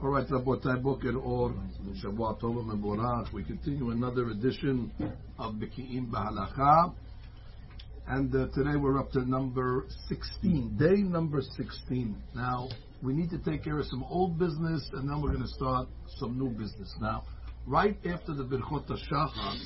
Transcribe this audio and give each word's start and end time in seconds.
All 0.00 0.10
right, 0.10 0.28
Rabotai 0.28 0.80
Boker 0.80 1.16
Or, 1.16 1.52
Shabbat 2.00 2.40
Tov 2.40 2.64
Meborach. 2.64 3.32
We 3.32 3.42
continue 3.42 3.90
another 3.90 4.28
edition 4.30 4.92
of 5.40 5.54
Beki'im 5.54 6.08
Bahalacha. 6.08 6.94
And 8.06 8.32
uh, 8.32 8.46
today 8.54 8.76
we're 8.76 9.00
up 9.00 9.10
to 9.10 9.28
number 9.28 9.86
16, 10.08 10.76
day 10.78 11.02
number 11.02 11.42
16. 11.42 12.14
Now, 12.32 12.68
we 13.02 13.12
need 13.12 13.30
to 13.30 13.38
take 13.38 13.64
care 13.64 13.76
of 13.80 13.86
some 13.86 14.04
old 14.04 14.38
business 14.38 14.88
and 14.92 15.10
then 15.10 15.20
we're 15.20 15.32
going 15.32 15.42
to 15.42 15.48
start 15.48 15.88
some 16.18 16.38
new 16.38 16.50
business. 16.50 16.94
Now, 17.00 17.24
right 17.66 17.96
after 18.06 18.34
the 18.34 18.44
Birchot 18.44 18.86
HaShachar, 18.86 19.58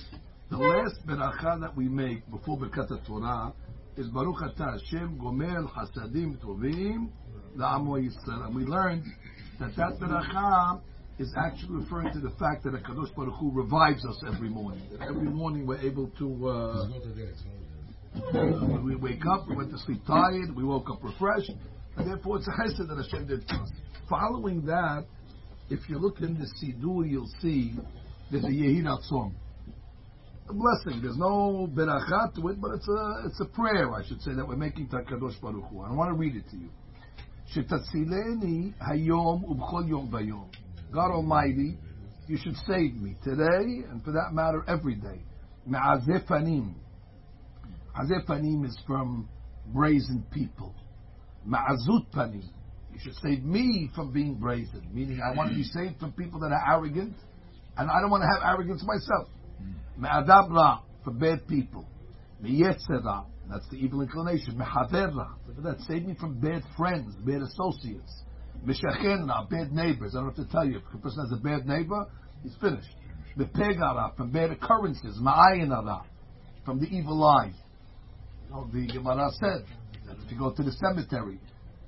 the 0.49 0.57
last 0.57 1.07
beracha 1.07 1.61
that 1.61 1.77
we 1.77 1.91
make 1.91 2.29
before 2.31 2.57
Birkat 2.57 2.89
Torah 3.07 3.53
is 3.99 4.09
Baruch 4.09 4.39
Atah 4.39 4.81
Hashem 4.81 5.19
Gomer 5.19 5.63
Hasadim 5.65 6.39
Tovim 6.39 7.11
La'amo 7.55 8.03
Yisrael. 8.03 8.47
And 8.47 8.57
we 8.57 8.65
learned 8.65 9.05
that 9.61 9.77
that 9.77 9.99
beracha 10.01 10.81
is 11.19 11.33
actually 11.37 11.77
referring 11.77 12.13
to 12.13 12.21
the 12.21 12.31
fact 12.31 12.65
that 12.65 12.73
Kadosh 12.83 13.15
Baruch 13.15 13.35
Hu 13.39 13.51
revives 13.53 14.05
us 14.05 14.23
every 14.27 14.49
morning. 14.49 14.83
That 14.93 15.09
every 15.09 15.29
morning 15.29 15.67
we're 15.67 15.81
able 15.81 16.09
to. 16.19 16.49
Uh, 16.49 16.89
uh, 18.15 18.81
we 18.83 18.95
wake 18.97 19.25
up, 19.27 19.49
we 19.49 19.57
went 19.57 19.71
to 19.71 19.79
sleep 19.79 20.03
tired, 20.07 20.55
we 20.55 20.65
woke 20.65 20.91
up 20.91 21.03
refreshed, 21.03 21.51
and 21.97 22.07
therefore 22.07 22.39
it's 22.39 22.47
a 22.47 22.51
chesed 22.51 22.89
that 22.89 22.97
Hashem 22.97 23.27
did 23.27 23.45
for 23.49 23.55
us. 23.63 23.71
Following 24.09 24.67
that, 24.67 25.07
if 25.71 25.89
you 25.89 25.99
look 25.99 26.21
in 26.21 26.35
the 26.35 26.47
Siddur, 26.61 27.09
you'll 27.09 27.31
see 27.41 27.73
there's 28.31 28.45
a 28.45 28.49
Yehi 28.49 28.83
Ratzon. 28.83 29.33
A 30.51 30.53
blessing. 30.53 31.01
There's 31.01 31.17
no 31.17 31.69
beracha 31.73 32.35
to 32.35 32.49
it, 32.49 32.61
but 32.61 32.73
it's 32.73 32.89
a 32.89 33.27
it's 33.27 33.41
a 33.41 33.47
prayer, 33.47 33.95
I 33.95 34.05
should 34.07 34.21
say, 34.23 34.35
that 34.35 34.47
we're 34.47 34.57
making 34.57 34.89
to 34.89 34.97
Kadosh 34.97 35.41
Baruch 35.41 35.65
Hu. 35.71 35.81
I 35.81 35.93
want 35.93 36.11
to 36.11 36.15
read 36.15 36.37
it 36.37 36.51
to 36.51 36.57
you. 36.57 36.69
Shetassileni 37.55 38.75
hayom 38.79 39.45
ubchol 39.45 39.89
yom 39.89 40.11
vayom. 40.11 40.49
God 40.93 41.11
Almighty, 41.11 41.77
you 42.27 42.37
should 42.37 42.57
save 42.67 42.95
me 42.95 43.17
today, 43.25 43.85
and 43.91 44.03
for 44.05 44.13
that 44.13 44.33
matter, 44.33 44.65
every 44.69 44.95
day. 44.95 45.21
Ma'azefanim. 45.69 46.75
Azefanim 47.97 48.65
is 48.65 48.79
from 48.87 49.29
brazen 49.67 50.25
people. 50.33 50.75
Ma'azut 51.47 52.07
panim. 52.15 52.49
You 52.93 52.99
should 53.01 53.15
save 53.17 53.43
me 53.43 53.91
from 53.95 54.13
being 54.13 54.35
brazen, 54.35 54.89
meaning 54.93 55.21
I 55.21 55.37
want 55.37 55.51
to 55.51 55.57
be 55.57 55.65
saved 55.65 55.99
from 55.99 56.13
people 56.13 56.41
that 56.41 56.53
are 56.53 56.77
arrogant, 56.77 57.15
and 57.77 57.91
I 57.91 58.01
don't 58.01 58.11
want 58.11 58.23
to 58.23 58.29
have 58.29 58.55
arrogance 58.55 58.85
myself. 58.85 59.29
Ma'adabra, 59.99 60.81
for 61.05 61.13
bad 61.13 61.47
people. 61.49 61.87
Miyetzera, 62.43 63.27
that's 63.53 63.69
the 63.69 63.77
evil 63.77 64.01
inclination. 64.01 64.55
Mehaverra, 64.57 65.29
that 65.63 65.81
save 65.89 66.07
me 66.07 66.15
from 66.19 66.41
bad 66.41 66.63
friends, 66.77 67.15
bad 67.25 67.43
associates. 67.43 68.23
Meshachenra, 68.67 69.49
bad 69.51 69.73
neighbors. 69.73 70.15
I 70.15 70.21
don't 70.21 70.35
have 70.35 70.47
to 70.47 70.51
tell 70.51 70.65
you, 70.65 70.79
if 70.79 70.95
a 70.95 70.99
person 70.99 71.29
has 71.29 71.39
a 71.39 71.43
bad 71.43 71.67
neighbor, 71.67 72.07
he's 72.43 72.55
finished. 72.61 72.89
Mepegara, 73.37 74.17
from 74.17 74.31
bad 74.31 74.51
occurrences. 74.51 75.19
Ma'ayinara, 75.21 76.05
from 76.65 76.81
the 76.81 76.87
evil 76.87 77.25
eye. 77.25 77.53
You 78.47 78.55
know, 78.55 78.69
the 78.73 78.87
Gemara 78.87 79.31
said 79.41 79.65
that 80.07 80.17
if 80.25 80.31
you 80.31 80.39
go 80.39 80.53
to 80.53 80.63
the 80.63 80.73
cemetery, 80.73 81.41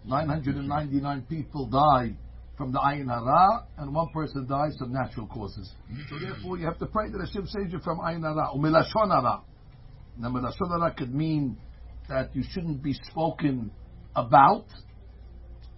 999 0.07 1.27
people 1.29 1.67
die 1.67 2.17
from 2.57 2.73
the 2.73 2.79
ayin 2.79 3.09
hara, 3.09 3.67
and 3.79 3.95
one 3.95 4.09
person 4.11 4.47
dies 4.47 4.77
from 4.79 4.93
natural 4.93 5.27
causes. 5.27 5.73
So 6.09 6.19
therefore, 6.19 6.59
you 6.59 6.65
have 6.67 6.79
to 6.79 6.87
pray 6.87 7.11
that 7.11 7.19
Hashem 7.19 7.47
saves 7.47 7.73
you 7.73 7.81
from 7.81 7.99
ayin 7.99 8.23
hara. 8.23 8.51
Umilashon 8.55 9.11
hara. 9.11 9.43
Milashon 10.21 10.97
could 10.97 11.15
mean 11.15 11.57
that 12.09 12.35
you 12.35 12.43
shouldn't 12.51 12.83
be 12.83 12.93
spoken 12.93 13.71
about, 14.15 14.67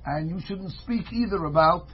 and 0.04 0.28
you 0.30 0.40
shouldn't 0.46 0.72
speak 0.82 1.12
either 1.12 1.44
about 1.44 1.86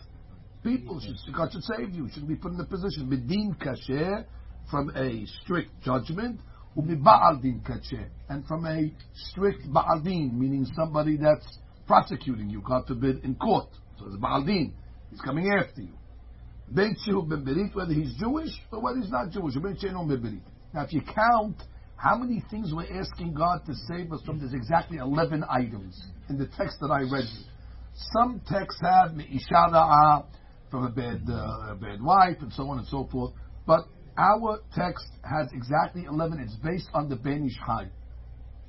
people. 0.62 1.00
Should, 1.00 1.34
God 1.34 1.52
should 1.52 1.64
save 1.64 1.90
you. 1.90 2.08
Shouldn't 2.08 2.28
be 2.28 2.36
put 2.36 2.52
in 2.52 2.58
the 2.58 2.64
position. 2.64 3.08
Bedin 3.08 3.56
kasher, 3.60 4.24
from 4.70 4.90
a 4.96 5.26
strict 5.42 5.70
judgment, 5.82 6.40
u'miba'al 6.76 7.42
din 7.42 7.62
kasher, 7.66 8.08
and 8.28 8.46
from 8.46 8.66
a 8.66 8.92
strict 9.14 9.66
ba'al 9.68 10.02
din, 10.02 10.38
meaning 10.38 10.66
somebody 10.74 11.16
that's 11.16 11.58
prosecuting 11.86 12.48
you, 12.48 12.62
God 12.66 12.86
forbid, 12.86 13.24
in 13.24 13.34
court. 13.34 13.68
So 13.98 14.06
it's 14.06 14.16
Baal 14.16 14.44
Din. 14.44 14.72
He's 15.10 15.20
coming 15.20 15.52
after 15.52 15.82
you. 15.82 15.92
Ben 16.68 16.96
Shehu 17.06 17.28
Ben 17.28 17.44
Berit, 17.44 17.74
whether 17.74 17.92
he's 17.92 18.14
Jewish 18.18 18.50
or 18.70 18.80
whether 18.80 18.98
he's 18.98 19.10
not 19.10 19.30
Jewish. 19.30 19.54
Ben 19.54 19.76
Shehu 19.76 20.08
Ben 20.08 20.18
Berit. 20.18 20.40
Now, 20.72 20.84
if 20.84 20.92
you 20.92 21.02
count 21.02 21.56
how 22.02 22.16
many 22.16 22.42
things 22.50 22.72
we're 22.74 23.00
asking 23.00 23.32
God 23.32 23.64
to 23.66 23.74
save 23.88 24.12
us 24.12 24.20
from, 24.26 24.40
there's 24.40 24.54
exactly 24.54 24.98
11 24.98 25.44
items 25.48 26.04
in 26.28 26.36
the 26.36 26.46
text 26.58 26.78
that 26.80 26.90
I 26.90 27.02
read. 27.02 27.26
Some 28.12 28.42
texts 28.50 28.80
have 28.82 29.14
Me'ishada'a 29.14 30.26
from 30.68 30.84
a 30.84 30.90
bad, 30.90 31.22
uh, 31.28 31.72
a 31.72 31.78
bad 31.80 32.02
wife 32.02 32.38
and 32.40 32.52
so 32.52 32.68
on 32.68 32.78
and 32.78 32.88
so 32.88 33.08
forth. 33.12 33.34
But 33.68 33.86
our 34.18 34.58
text 34.74 35.06
has 35.22 35.46
exactly 35.52 36.04
11. 36.10 36.40
It's 36.40 36.56
based 36.56 36.88
on 36.92 37.08
the 37.08 37.14
Ben 37.14 37.46
Ish 37.46 37.56
Chai. 37.64 37.86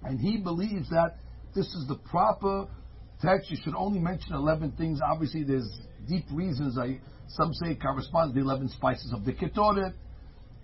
And 0.04 0.20
he 0.20 0.38
believes 0.38 0.90
that 0.92 1.18
this 1.56 1.66
is 1.66 1.88
the 1.88 1.96
proper 1.96 2.68
text, 3.20 3.50
you 3.50 3.58
should 3.64 3.74
only 3.76 4.00
mention 4.00 4.34
11 4.34 4.74
things. 4.74 5.00
Obviously, 5.04 5.44
there's 5.44 5.80
deep 6.08 6.26
reasons. 6.32 6.78
I, 6.78 7.00
some 7.30 7.52
say 7.54 7.72
it 7.72 7.82
corresponds 7.82 8.36
to 8.36 8.40
the 8.40 8.46
11 8.46 8.70
spices 8.70 9.12
of 9.12 9.26
the 9.26 9.34
Ketoret, 9.34 9.94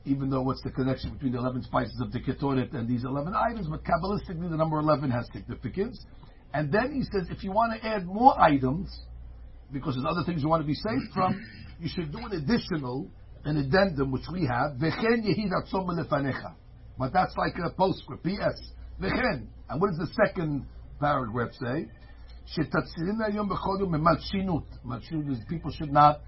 even 0.06 0.30
though 0.30 0.42
what's 0.42 0.62
the 0.64 0.72
connection 0.72 1.12
between 1.14 1.34
the 1.34 1.38
11 1.38 1.64
spices 1.64 2.00
of 2.02 2.12
the 2.12 2.20
Ketoret 2.20 2.74
and 2.74 2.88
these 2.88 3.04
11 3.04 3.34
items, 3.36 3.68
but 3.68 3.84
Kabbalistically 3.84 4.50
the 4.50 4.58
number 4.58 4.80
11 4.80 5.12
has 5.12 5.28
significance. 5.34 6.06
And 6.54 6.72
then 6.72 6.94
he 6.94 7.04
says, 7.04 7.28
if 7.30 7.44
you 7.44 7.52
want 7.52 7.80
to 7.80 7.88
add 7.88 8.06
more 8.06 8.40
items, 8.40 8.90
because 9.72 9.96
there's 9.96 10.08
other 10.10 10.24
things 10.26 10.42
you 10.42 10.50
want 10.50 10.64
to 10.64 10.68
be 10.68 10.74
saved 10.74 11.14
from, 11.14 11.40
you 11.80 11.90
should 11.90 12.12
do 12.12 12.20
an 12.20 12.32
additional, 12.34 13.08
an 13.46 13.58
addendum, 13.58 14.12
which 14.12 14.24
we 14.32 14.42
have, 14.42 14.78
V'chen 14.78 16.56
But 16.98 17.14
that's 17.14 17.36
like 17.38 17.54
a 17.64 17.70
postscript, 17.70 18.24
P.S. 18.24 18.72
And 19.02 19.48
what 19.80 19.92
does 19.92 20.00
the 20.00 20.26
second 20.26 20.66
paragraph 21.00 21.52
say? 21.54 21.88
People 25.50 25.72
should 25.72 25.92
not 25.92 26.22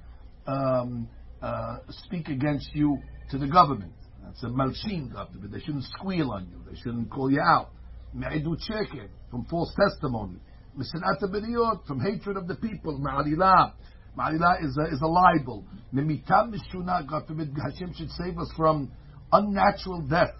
um, 0.45 1.09
uh, 1.41 1.77
speak 1.89 2.27
against 2.29 2.69
you 2.75 2.99
to 3.31 3.37
the 3.37 3.47
government. 3.47 3.93
That's 4.23 4.43
a 4.43 4.47
malshin 4.47 5.11
government. 5.11 5.51
They 5.51 5.59
shouldn't 5.59 5.85
squeal 5.85 6.31
on 6.31 6.47
you. 6.49 6.61
They 6.69 6.77
shouldn't 6.79 7.09
call 7.09 7.31
you 7.31 7.41
out. 7.41 7.69
Me'idu 8.13 8.55
cheke, 8.69 9.07
from 9.29 9.45
false 9.45 9.73
testimony. 9.75 10.37
Misenata 10.77 11.23
abediyot, 11.23 11.85
from 11.85 11.99
hatred 11.99 12.37
of 12.37 12.47
the 12.47 12.55
people. 12.55 12.99
Ma'alilah. 12.99 13.73
Ma'alilah 14.17 14.65
is 14.65 14.77
a, 14.77 14.93
is 14.93 15.01
a 15.01 15.07
libel. 15.07 15.65
Memitam 15.93 16.53
mishuna, 16.53 17.07
God 17.09 17.25
forbid, 17.27 17.55
Hashem 17.63 17.93
should 17.93 18.09
save 18.11 18.37
us 18.37 18.51
from 18.55 18.91
unnatural 19.31 20.01
death. 20.01 20.35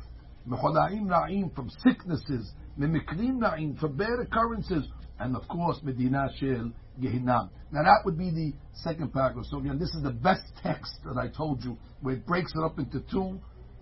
Mecholaim 0.47 1.08
ra'im, 1.08 1.53
from 1.56 1.69
sicknesses. 1.84 2.52
Mimikrim 2.78 3.40
ra'im, 3.40 3.79
from 3.79 3.96
bad 3.96 4.19
occurrences 4.22 4.85
and 5.22 5.36
of 5.36 5.48
course 5.48 5.80
Medina 5.84 6.30
Shel 6.40 6.72
Gehinam. 7.00 7.50
Now 7.72 7.84
that 7.84 8.02
would 8.06 8.18
be 8.18 8.30
the 8.32 8.54
second 8.74 9.14
paragraph. 9.14 9.46
So 9.50 9.59
again, 9.59 9.80
this 9.80 9.90
is 9.90 10.04
the 10.04 10.12
best 10.12 10.44
text 10.62 10.92
that 11.06 11.18
I 11.18 11.28
told 11.28 11.64
you, 11.64 11.78
where 12.02 12.16
it 12.16 12.26
breaks 12.26 12.52
it 12.56 12.64
up 12.64 12.80
into 12.80 13.00
two 13.12 13.40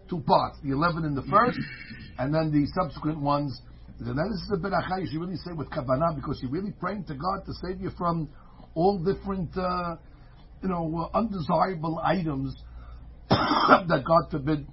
two 0.10 0.20
parts: 0.22 0.58
the 0.64 0.72
eleven 0.72 1.06
in 1.06 1.16
the 1.16 1.24
first, 1.24 1.60
and 2.18 2.34
then 2.34 2.52
the 2.52 2.68
subsequent 2.82 3.20
ones. 3.20 3.62
And 4.00 4.18
then 4.18 4.30
this 4.32 4.42
is 4.42 4.52
a 4.54 4.58
beracha 4.58 5.12
you 5.12 5.20
really 5.20 5.36
say 5.36 5.52
with 5.52 5.70
kavanah 5.70 6.16
because 6.16 6.40
you're 6.42 6.52
really 6.52 6.72
praying 6.72 7.04
to 7.06 7.16
God 7.16 7.46
to 7.46 7.52
save 7.66 7.82
you 7.82 7.92
from 7.98 8.30
all 8.74 8.98
different, 8.98 9.50
uh, 9.58 9.98
you 10.64 10.70
know, 10.70 11.10
uh, 11.14 11.18
undesirable 11.18 12.00
items 12.02 12.56
that 13.30 14.04
God 14.08 14.32
forbid 14.32 14.66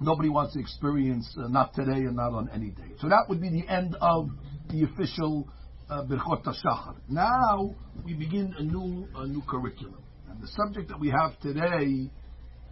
nobody 0.00 0.28
wants 0.28 0.54
to 0.54 0.60
experience, 0.60 1.32
uh, 1.38 1.46
not 1.46 1.74
today 1.74 2.06
and 2.06 2.16
not 2.16 2.32
on 2.32 2.50
any 2.52 2.70
day. 2.70 2.90
So 2.98 3.08
that 3.08 3.26
would 3.28 3.40
be 3.40 3.50
the 3.50 3.68
end 3.68 3.96
of 4.00 4.30
the 4.68 4.82
official 4.82 5.48
Uh, 5.88 6.02
Birchot 6.02 6.42
HaShachar. 6.42 6.96
Now 7.08 7.72
we 8.04 8.14
begin 8.14 8.52
a 8.58 8.62
new 8.64 9.06
a 9.14 9.24
new 9.24 9.40
curriculum, 9.48 10.02
and 10.28 10.42
the 10.42 10.48
subject 10.48 10.88
that 10.88 10.98
we 10.98 11.10
have 11.10 11.38
today 11.40 12.10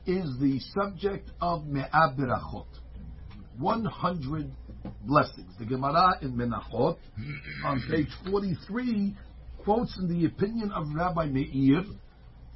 is 0.04 0.36
the 0.40 0.58
subject 0.74 1.30
of 1.40 1.64
Me'ah 1.64 2.12
Berachot, 2.18 2.66
100 3.56 4.50
blessings. 5.02 5.54
The 5.60 5.64
Gemara 5.64 6.18
in 6.22 6.32
Menachot 6.32 6.96
on 7.64 7.82
page 7.88 8.08
43 8.28 9.14
quotes 9.58 9.96
in 9.96 10.08
the 10.08 10.26
opinion 10.26 10.72
of 10.72 10.88
Rabbi 10.92 11.26
Meir, 11.26 11.84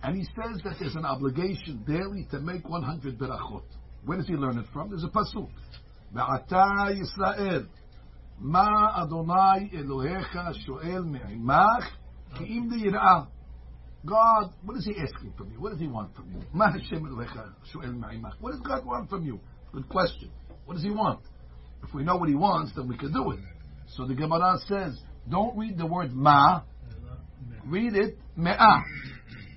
and 0.03 0.17
he 0.17 0.25
says 0.25 0.61
that 0.65 0.75
there's 0.81 0.97
an 0.97 1.05
obligation 1.05 1.85
daily 1.87 2.27
to 2.33 2.41
make 2.41 2.69
100 2.69 3.17
berachot. 3.17 3.63
Where 4.05 4.19
does 4.19 4.27
he 4.27 4.35
learn 4.35 4.59
it 4.59 4.67
from? 4.73 4.91
There's 4.91 5.05
a 5.05 5.09
pasuk. 5.09 5.51
Be'ata 6.13 6.97
Yisrael. 6.97 7.69
מה 8.40 8.68
אדוני 9.04 9.70
אלוהיך 9.74 10.38
שואל 10.52 11.04
מעמך 11.04 11.96
כי 12.36 12.44
אם 12.44 12.68
ליראה. 12.72 13.24
God, 14.06 14.52
what 14.66 14.76
is 14.78 14.86
he 14.86 14.92
asking 14.98 15.34
from 15.38 15.52
you? 15.52 15.62
What 15.62 15.72
does 15.72 15.80
he 15.80 15.88
want 15.88 16.14
from 16.16 16.32
you? 16.32 16.42
מה 16.54 16.66
השם 16.66 17.06
אלוהיך 17.06 17.40
שואל 17.64 17.94
מעמך? 17.94 18.34
What 18.42 18.52
does 18.52 18.62
God 18.62 18.86
want 18.86 19.10
from 19.10 19.26
you? 19.26 19.40
Good 19.72 19.88
question. 19.90 20.30
What 20.66 20.76
does 20.76 20.84
he 20.84 20.92
want? 20.92 21.22
If 21.84 21.94
we 21.94 22.04
know 22.04 22.18
what 22.18 22.30
he 22.30 22.36
wants, 22.36 22.74
then 22.76 22.88
we 22.88 22.98
can 22.98 23.12
do 23.12 23.32
it. 23.32 23.40
So 23.88 24.06
the 24.06 24.16
Gemara 24.16 24.58
says, 24.68 25.02
don't 25.30 25.58
read 25.58 25.78
the 25.78 25.86
word 25.86 26.14
ma, 26.14 26.62
read 27.66 27.96
it 27.96 28.18
me'ah. 28.36 28.82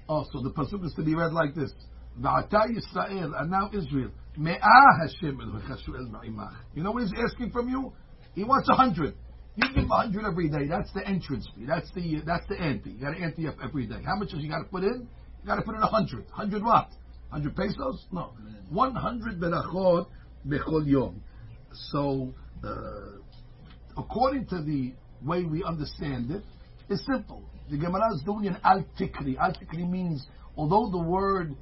Oh, 0.09 0.25
so 0.33 0.43
the 0.43 0.51
pasuk 0.51 0.85
is 0.85 0.93
to 0.95 1.03
be 1.03 1.15
read 1.15 1.33
like 1.33 1.55
this. 1.55 1.73
V'ata 2.21 2.67
Yisrael, 2.69 3.41
and 3.41 3.51
now 3.51 3.71
Israel. 3.73 4.11
Me'ah 4.37 4.91
Hashem 5.01 5.39
ma'imach. 5.39 6.57
You 6.75 6.83
know 6.83 6.93
what 6.93 7.03
he's 7.03 7.13
asking 7.29 7.51
from 7.51 7.69
you? 7.69 7.93
He 8.36 8.44
wants 8.44 8.70
a 8.70 8.76
hundred. 8.76 9.16
You 9.56 9.68
give 9.76 9.90
a 9.90 9.96
hundred 9.96 10.26
every 10.26 10.50
day. 10.50 10.68
That's 10.70 10.92
the 10.94 11.06
entrance 11.08 11.48
fee. 11.56 11.66
That's 11.66 11.90
the 11.94 12.22
that's 12.26 12.48
the 12.48 12.60
ante. 12.60 12.92
You 12.92 13.00
got 13.02 13.12
to 13.12 13.22
ante 13.22 13.48
up 13.48 13.56
every 13.64 13.86
day. 13.86 14.02
How 14.06 14.16
much 14.16 14.30
does 14.32 14.42
you 14.42 14.50
got 14.50 14.60
to 14.60 14.70
put 14.70 14.84
in? 14.84 15.08
You 15.42 15.48
got 15.48 15.56
to 15.56 15.62
put 15.62 15.76
in 15.76 15.82
a 15.82 15.88
hundred. 15.88 16.26
Hundred 16.32 16.64
what? 16.64 16.90
Hundred 17.30 17.56
pesos? 17.56 18.06
No. 18.12 18.34
One 18.70 18.96
hundred 18.96 19.40
berachot 19.40 20.08
bechol 20.48 20.88
yom. 20.88 21.22
So, 21.92 22.34
uh, 22.64 23.20
according 23.98 24.48
to 24.48 24.62
the 24.62 24.94
way 25.24 25.44
we 25.44 25.64
understand 25.64 26.32
it, 26.32 26.44
it's 26.90 27.06
simple. 27.06 27.44
The 27.70 27.78
Gemara 27.78 28.14
is 28.16 28.22
doing 28.26 28.48
an 28.48 28.58
al 28.64 28.86
tikri. 29.00 29.38
Al 29.38 29.54
tikri 29.54 29.90
means, 29.90 30.26
although 30.56 30.90
the 30.92 31.04
word 31.04 31.56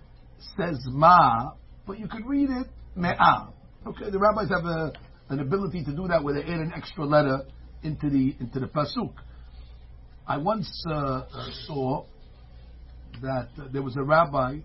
says 0.57 0.79
ma, 0.87 1.51
but 1.85 1.99
you 1.99 2.07
could 2.07 2.25
read 2.25 2.49
it 2.49 2.67
me'ah. 2.95 3.49
Okay, 3.85 4.09
the 4.09 4.19
rabbis 4.19 4.49
have 4.49 4.65
a, 4.65 4.93
an 5.29 5.39
ability 5.39 5.83
to 5.85 5.91
do 5.91 6.07
that 6.07 6.23
where 6.23 6.33
they 6.33 6.41
add 6.41 6.59
an 6.59 6.73
extra 6.75 7.05
letter 7.05 7.45
into 7.83 8.09
the 8.09 8.35
into 8.39 8.59
the 8.59 8.67
pasuk. 8.67 9.13
I 10.27 10.37
once 10.37 10.69
uh, 10.87 10.93
uh, 10.93 11.25
saw 11.65 12.05
that 13.21 13.49
uh, 13.57 13.67
there 13.71 13.81
was 13.81 13.95
a 13.97 14.03
rabbi 14.03 14.59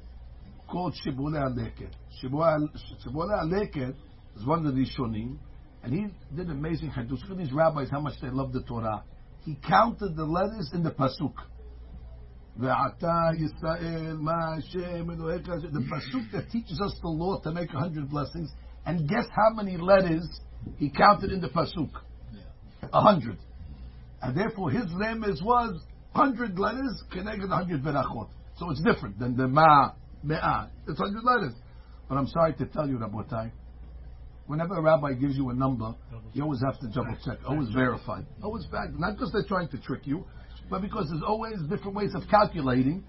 called 0.71 0.95
Shibbolei 1.05 1.41
HaLeket. 1.41 1.93
Shibbolei 2.23 2.69
HaLeket 3.07 3.95
is 4.37 4.47
one 4.47 4.67
of 4.67 4.75
the 4.75 4.81
Rishonim, 4.81 5.39
and 5.83 5.93
he 5.93 6.07
did 6.37 6.51
amazing 6.51 6.91
hadith. 6.91 7.21
Look 7.23 7.31
at 7.31 7.39
these 7.39 7.53
rabbis, 7.53 7.89
how 7.91 8.01
much 8.01 8.21
they 8.21 8.31
love 8.31 8.53
the 8.53 8.63
Torah. 8.63 9.05
He 9.45 9.57
counted 9.67 10.17
the 10.17 10.25
letters 10.25 10.71
in 10.73 10.83
the 10.83 10.91
pasuk. 10.91 11.35
The 12.57 12.69
pasuk 15.91 16.33
that 16.33 16.51
teaches 16.51 16.81
us 16.81 16.95
the 17.03 17.09
law 17.09 17.41
to 17.41 17.53
make 17.53 17.73
a 17.73 17.79
hundred 17.79 18.09
blessings, 18.11 18.53
and 18.87 19.09
guess 19.09 19.27
how 19.31 19.51
many 19.55 19.77
letters 19.77 20.29
he 20.79 20.91
counted 20.91 21.31
in 21.31 21.41
the 21.41 21.49
pasuk? 21.49 21.91
A 22.93 23.01
hundred. 23.01 23.39
And 24.23 24.37
therefore 24.37 24.71
his 24.71 24.87
remes 24.87 25.43
was 25.43 25.83
hundred 26.15 26.59
letters 26.59 27.03
connected 27.13 27.49
hundred 27.51 27.83
berachot. 27.83 28.29
So 28.59 28.71
it's 28.71 28.83
different 28.83 29.19
than 29.19 29.37
the 29.37 29.49
ma, 29.49 29.93
me'ah. 30.23 30.69
It's 30.89 30.99
hundred 30.99 31.25
letters. 31.25 31.55
But 32.09 32.17
I'm 32.17 32.29
sorry 32.29 32.55
to 32.55 32.67
tell 32.67 32.89
you, 32.89 32.99
Rabotai, 32.99 33.51
whenever 34.47 34.75
a 34.77 34.83
rabbi 34.83 35.15
gives 35.15 35.37
you 35.37 35.51
a 35.51 35.55
number, 35.55 35.95
you 36.33 36.43
always 36.43 36.61
have 36.65 36.79
to 36.81 36.89
double 36.89 37.17
check, 37.25 37.39
always 37.47 37.69
verify, 37.71 38.21
always 38.43 38.65
fact. 38.71 38.93
Not 38.99 39.15
because 39.15 39.33
they're 39.33 39.49
trying 39.49 39.69
to 39.69 39.79
trick 39.79 40.07
you, 40.07 40.25
but 40.71 40.83
because 40.83 41.09
there's 41.11 41.23
always 41.27 41.57
different 41.69 41.95
ways 41.95 42.15
of 42.15 42.23
calculating. 42.31 43.05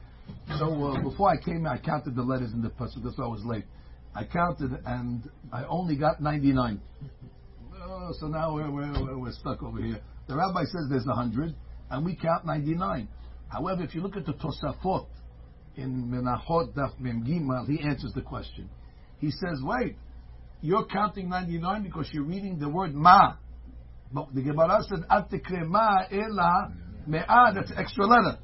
So 0.58 0.66
uh, 0.84 1.02
before 1.04 1.30
I 1.30 1.38
came, 1.38 1.68
I 1.68 1.78
counted 1.78 2.16
the 2.16 2.24
letters 2.24 2.52
in 2.54 2.62
the 2.62 2.70
pasuk. 2.70 3.04
That's 3.04 3.18
why 3.18 3.26
I 3.26 3.28
was 3.28 3.44
late. 3.46 3.66
I 4.16 4.24
counted 4.24 4.72
and 4.86 5.30
I 5.52 5.66
only 5.66 5.98
got 5.98 6.22
99. 6.22 6.80
Oh, 7.88 8.12
so 8.20 8.28
now 8.28 8.56
we're, 8.56 8.72
we're, 8.72 9.18
we're 9.18 9.32
stuck 9.32 9.62
over 9.62 9.80
here. 9.80 10.00
The 10.28 10.36
rabbi 10.36 10.64
says 10.64 10.88
there's 10.90 11.06
100, 11.06 11.54
and 11.92 12.06
we 12.06 12.16
count 12.16 12.46
99. 12.46 13.08
However, 13.48 13.84
if 13.84 13.94
you 13.94 14.02
look 14.02 14.18
at 14.18 14.26
the 14.26 14.34
Tosafot 14.34 15.06
in 15.76 16.06
Menachot 16.06 16.74
Daf 16.74 17.00
Mem 17.00 17.24
Gimal, 17.24 17.68
he 17.68 17.88
answers 17.88 18.12
the 18.16 18.24
question. 18.24 18.70
He 19.20 19.30
says, 19.30 19.60
wait, 19.62 19.98
you're 20.62 20.86
counting 20.86 21.30
99 21.30 21.84
because 21.84 22.10
you're 22.12 22.24
reading 22.24 22.58
the 22.58 22.70
word 22.70 22.96
ma. 22.96 23.36
But 24.12 24.34
the 24.34 24.42
Gemara 24.42 24.82
said, 24.90 25.04
Al 25.10 25.28
ma 25.68 26.06
ela 26.12 26.74
me'ah, 27.06 27.52
that's 27.54 27.72
extra 27.78 28.08
letter. 28.08 28.40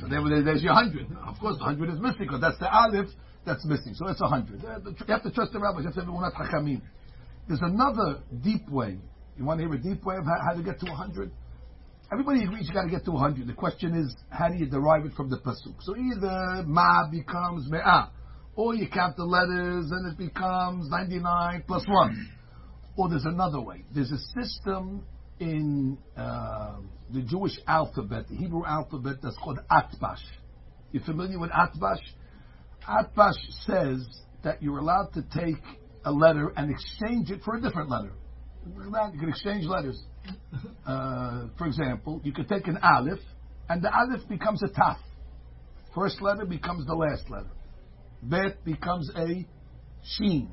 So 0.00 0.08
there, 0.08 0.20
there's 0.42 0.62
your 0.62 0.74
100. 0.74 1.06
Of 1.28 1.38
course, 1.38 1.58
the 1.58 1.64
100 1.64 1.94
is 1.94 2.00
missing 2.00 2.22
because 2.22 2.40
that's 2.40 2.58
the 2.58 2.68
aleph 2.68 3.08
that's 3.46 3.64
missing. 3.64 3.94
So 3.94 4.08
it's 4.08 4.20
100. 4.20 4.62
You 4.62 5.14
have 5.14 5.22
to 5.22 5.30
trust 5.30 5.52
the 5.52 5.60
rabbis. 5.60 5.82
You 5.82 5.86
have 5.86 5.94
to 5.94 6.00
have 6.00 6.10
unat 6.10 6.34
hachamim. 6.34 6.82
There's 7.48 7.62
another 7.62 8.20
deep 8.42 8.68
way. 8.68 8.98
You 9.36 9.44
want 9.44 9.60
to 9.60 9.66
hear 9.66 9.74
a 9.74 9.78
deep 9.78 10.04
way 10.04 10.16
of 10.16 10.24
how, 10.24 10.36
how 10.48 10.54
to 10.54 10.62
get 10.62 10.78
to 10.80 10.86
100? 10.86 11.30
Everybody 12.12 12.44
agrees 12.44 12.66
you 12.68 12.74
got 12.74 12.84
to 12.84 12.90
get 12.90 13.04
to 13.06 13.10
100. 13.10 13.46
The 13.46 13.52
question 13.54 13.94
is, 13.94 14.14
how 14.30 14.48
do 14.48 14.56
you 14.56 14.66
derive 14.66 15.04
it 15.04 15.12
from 15.14 15.30
the 15.30 15.38
pasuk? 15.38 15.74
So 15.80 15.96
either 15.96 16.64
ma 16.66 17.08
becomes 17.10 17.70
me'ah, 17.70 18.10
or 18.54 18.74
you 18.74 18.88
count 18.88 19.16
the 19.16 19.24
letters 19.24 19.90
and 19.90 20.12
it 20.12 20.18
becomes 20.18 20.90
99 20.90 21.64
plus 21.66 21.84
1. 21.86 22.28
Or 22.96 23.08
there's 23.08 23.24
another 23.24 23.60
way. 23.60 23.84
There's 23.94 24.10
a 24.10 24.42
system 24.42 25.04
in 25.38 25.96
uh, 26.16 26.76
the 27.12 27.22
Jewish 27.22 27.52
alphabet, 27.66 28.28
the 28.28 28.36
Hebrew 28.36 28.64
alphabet, 28.66 29.16
that's 29.22 29.36
called 29.36 29.60
Atbash. 29.70 30.18
You 30.92 31.00
familiar 31.00 31.38
with 31.38 31.50
Atbash? 31.50 32.00
Atbash 32.88 33.36
says 33.66 34.04
that 34.42 34.62
you're 34.62 34.78
allowed 34.78 35.10
to 35.14 35.22
take 35.22 35.62
a 36.04 36.12
letter 36.12 36.52
and 36.56 36.70
exchange 36.70 37.30
it 37.30 37.42
for 37.44 37.56
a 37.56 37.60
different 37.60 37.90
letter. 37.90 38.12
You 38.66 39.20
can 39.20 39.28
exchange 39.28 39.64
letters. 39.64 40.02
Uh, 40.86 41.46
for 41.56 41.66
example, 41.66 42.20
you 42.24 42.32
could 42.32 42.48
take 42.48 42.66
an 42.66 42.78
aleph, 42.82 43.20
and 43.68 43.82
the 43.82 43.90
aleph 43.94 44.28
becomes 44.28 44.62
a 44.62 44.68
taf. 44.68 44.98
First 45.94 46.20
letter 46.20 46.44
becomes 46.44 46.86
the 46.86 46.94
last 46.94 47.28
letter. 47.30 47.50
Bet 48.22 48.64
becomes 48.64 49.10
a 49.16 49.46
sheen. 50.02 50.50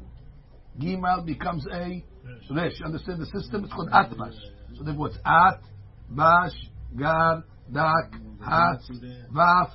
Gimal 0.80 1.26
becomes 1.26 1.66
a 1.72 2.04
resh. 2.52 2.82
Understand 2.84 3.22
the 3.22 3.26
system? 3.40 3.66
It's 3.66 3.74
called 3.74 3.90
atbash. 3.92 4.38
So 4.78 4.84
therefore 4.84 5.08
it's 5.08 5.18
at, 5.26 5.62
bash, 6.10 6.54
gar, 6.98 7.44
dak, 7.72 8.14
hat, 8.46 8.80
vaf, 9.34 9.72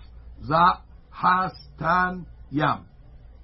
za, 0.47 0.83
has, 1.11 1.53
tan, 1.79 2.27
yam. 2.51 2.87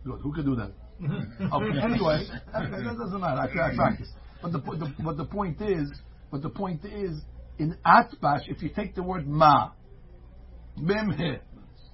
Good. 0.05 0.21
Who 0.23 0.33
can 0.33 0.45
do 0.45 0.57
that? 0.57 0.73
Mm-hmm. 1.01 1.53
okay. 1.53 1.79
Anyway, 1.83 2.27
that 2.53 2.97
doesn't 2.99 3.21
matter. 3.21 3.41
I, 3.41 3.73
I 3.73 3.75
practice. 3.75 4.09
But 4.43 4.53
the, 4.53 4.59
the, 4.59 4.95
but 5.03 5.17
the 5.17 5.25
point 5.25 5.61
is, 5.61 5.91
but 6.31 6.43
the 6.43 6.51
point 6.51 6.85
is, 6.85 7.23
in 7.59 7.77
atbash, 7.87 8.49
if 8.49 8.63
you 8.63 8.71
take 8.75 8.95
the 8.95 9.03
word 9.03 9.27
ma, 9.27 9.71
memhe, 10.79 11.41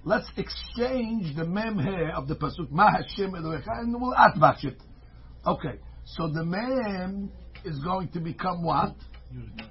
Let's 0.05 0.27
exchange 0.37 1.37
the 1.37 1.45
mem 1.47 1.79
here 1.79 2.11
of 2.17 2.27
the 2.27 2.35
pasuk 2.35 2.71
Ma 2.71 2.91
Hashem 2.91 3.35
and 3.35 3.95
we'll 4.01 4.15
atbash 4.15 4.65
it. 4.65 4.77
Okay, 5.47 5.79
so 6.05 6.27
the 6.27 6.45
mem 6.45 7.31
is 7.65 7.79
going 7.79 8.09
to 8.09 8.21
become 8.21 8.65
what? 8.65 8.97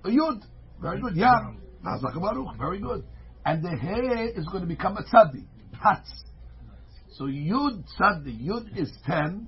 A 0.06 0.08
yud. 0.08 0.42
Very 0.82 1.02
good. 1.02 1.18
Yeah. 1.18 1.52
Baruch. 1.84 2.58
Very 2.58 2.80
good. 2.80 3.04
And 3.46 3.62
the 3.62 3.72
he 3.72 4.40
is 4.40 4.48
going 4.48 4.62
to 4.62 4.68
become 4.68 4.96
a 4.98 5.04
tzadi. 5.04 5.46
Hatz. 5.84 6.10
So 7.12 7.26
yud 7.26 7.84
tzadi. 8.00 8.48
Yud 8.48 8.78
is 8.78 8.92
ten, 9.06 9.48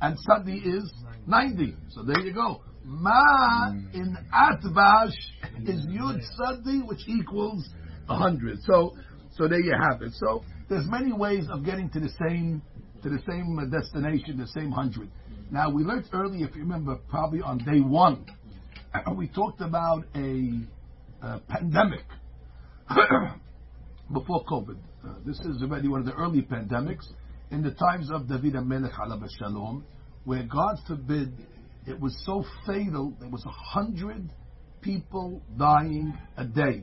and 0.00 0.16
tzadi 0.16 0.64
is 0.64 0.92
ninety. 1.26 1.76
So 1.90 2.02
there 2.02 2.20
you 2.20 2.32
go. 2.32 2.62
Ma 2.84 3.70
hmm. 3.70 3.88
in 3.92 4.16
atbash 4.32 5.14
is 5.64 5.86
yud 5.86 6.20
tzadi, 6.38 6.86
which 6.86 7.06
equals 7.08 7.68
a 8.08 8.16
hundred. 8.16 8.58
So 8.62 8.96
so 9.36 9.48
there 9.48 9.60
you 9.60 9.74
have 9.90 10.02
it. 10.02 10.12
So 10.14 10.44
there's 10.68 10.86
many 10.88 11.12
ways 11.12 11.46
of 11.50 11.64
getting 11.64 11.90
to 11.90 12.00
the 12.00 12.10
same 12.26 12.62
to 13.02 13.08
the 13.08 13.18
same 13.28 13.56
destination, 13.70 14.38
the 14.38 14.46
same 14.48 14.70
hundred. 14.70 15.10
Now 15.50 15.70
we 15.70 15.82
learned 15.82 16.04
earlier, 16.12 16.46
if 16.46 16.54
you 16.54 16.62
remember, 16.62 16.96
probably 17.08 17.40
on 17.40 17.58
day 17.58 17.80
one, 17.80 18.26
we 19.16 19.26
talked 19.28 19.60
about 19.60 20.04
a, 20.14 20.60
a 21.22 21.40
pandemic 21.48 22.04
before 24.12 24.44
COVID. 24.44 24.78
Uh, 25.04 25.14
this 25.24 25.38
is 25.40 25.62
already 25.62 25.88
one 25.88 26.00
of 26.00 26.06
the 26.06 26.14
early 26.14 26.42
pandemics 26.42 27.06
in 27.50 27.62
the 27.62 27.72
times 27.72 28.10
of 28.10 28.28
David 28.28 28.54
Melech 28.54 28.92
Shalom, 29.38 29.84
where 30.24 30.42
God 30.42 30.76
forbid 30.86 31.32
it 31.86 31.98
was 31.98 32.14
so 32.26 32.44
fatal 32.66 33.14
there 33.18 33.30
was 33.30 33.44
a 33.46 33.50
hundred 33.50 34.30
people 34.82 35.42
dying 35.58 36.16
a 36.36 36.44
day 36.44 36.82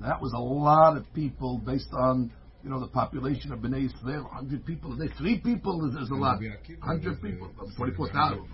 that 0.00 0.20
was 0.20 0.32
a 0.32 0.38
lot 0.38 0.96
of 0.96 1.04
people 1.14 1.58
based 1.64 1.92
on 1.92 2.32
you 2.62 2.70
know 2.70 2.80
the 2.80 2.88
population 2.88 3.52
of 3.52 3.60
Bnei 3.60 3.86
Israel. 3.86 4.28
Hundred 4.32 4.64
people 4.64 4.92
a 4.94 5.06
day, 5.06 5.12
three 5.18 5.38
people 5.38 5.88
is, 5.88 5.96
is 5.96 6.10
a 6.10 6.14
lot. 6.14 6.38
Hundred 6.80 7.20
people, 7.22 7.50
twenty-four 7.76 8.08
thousand. 8.10 8.46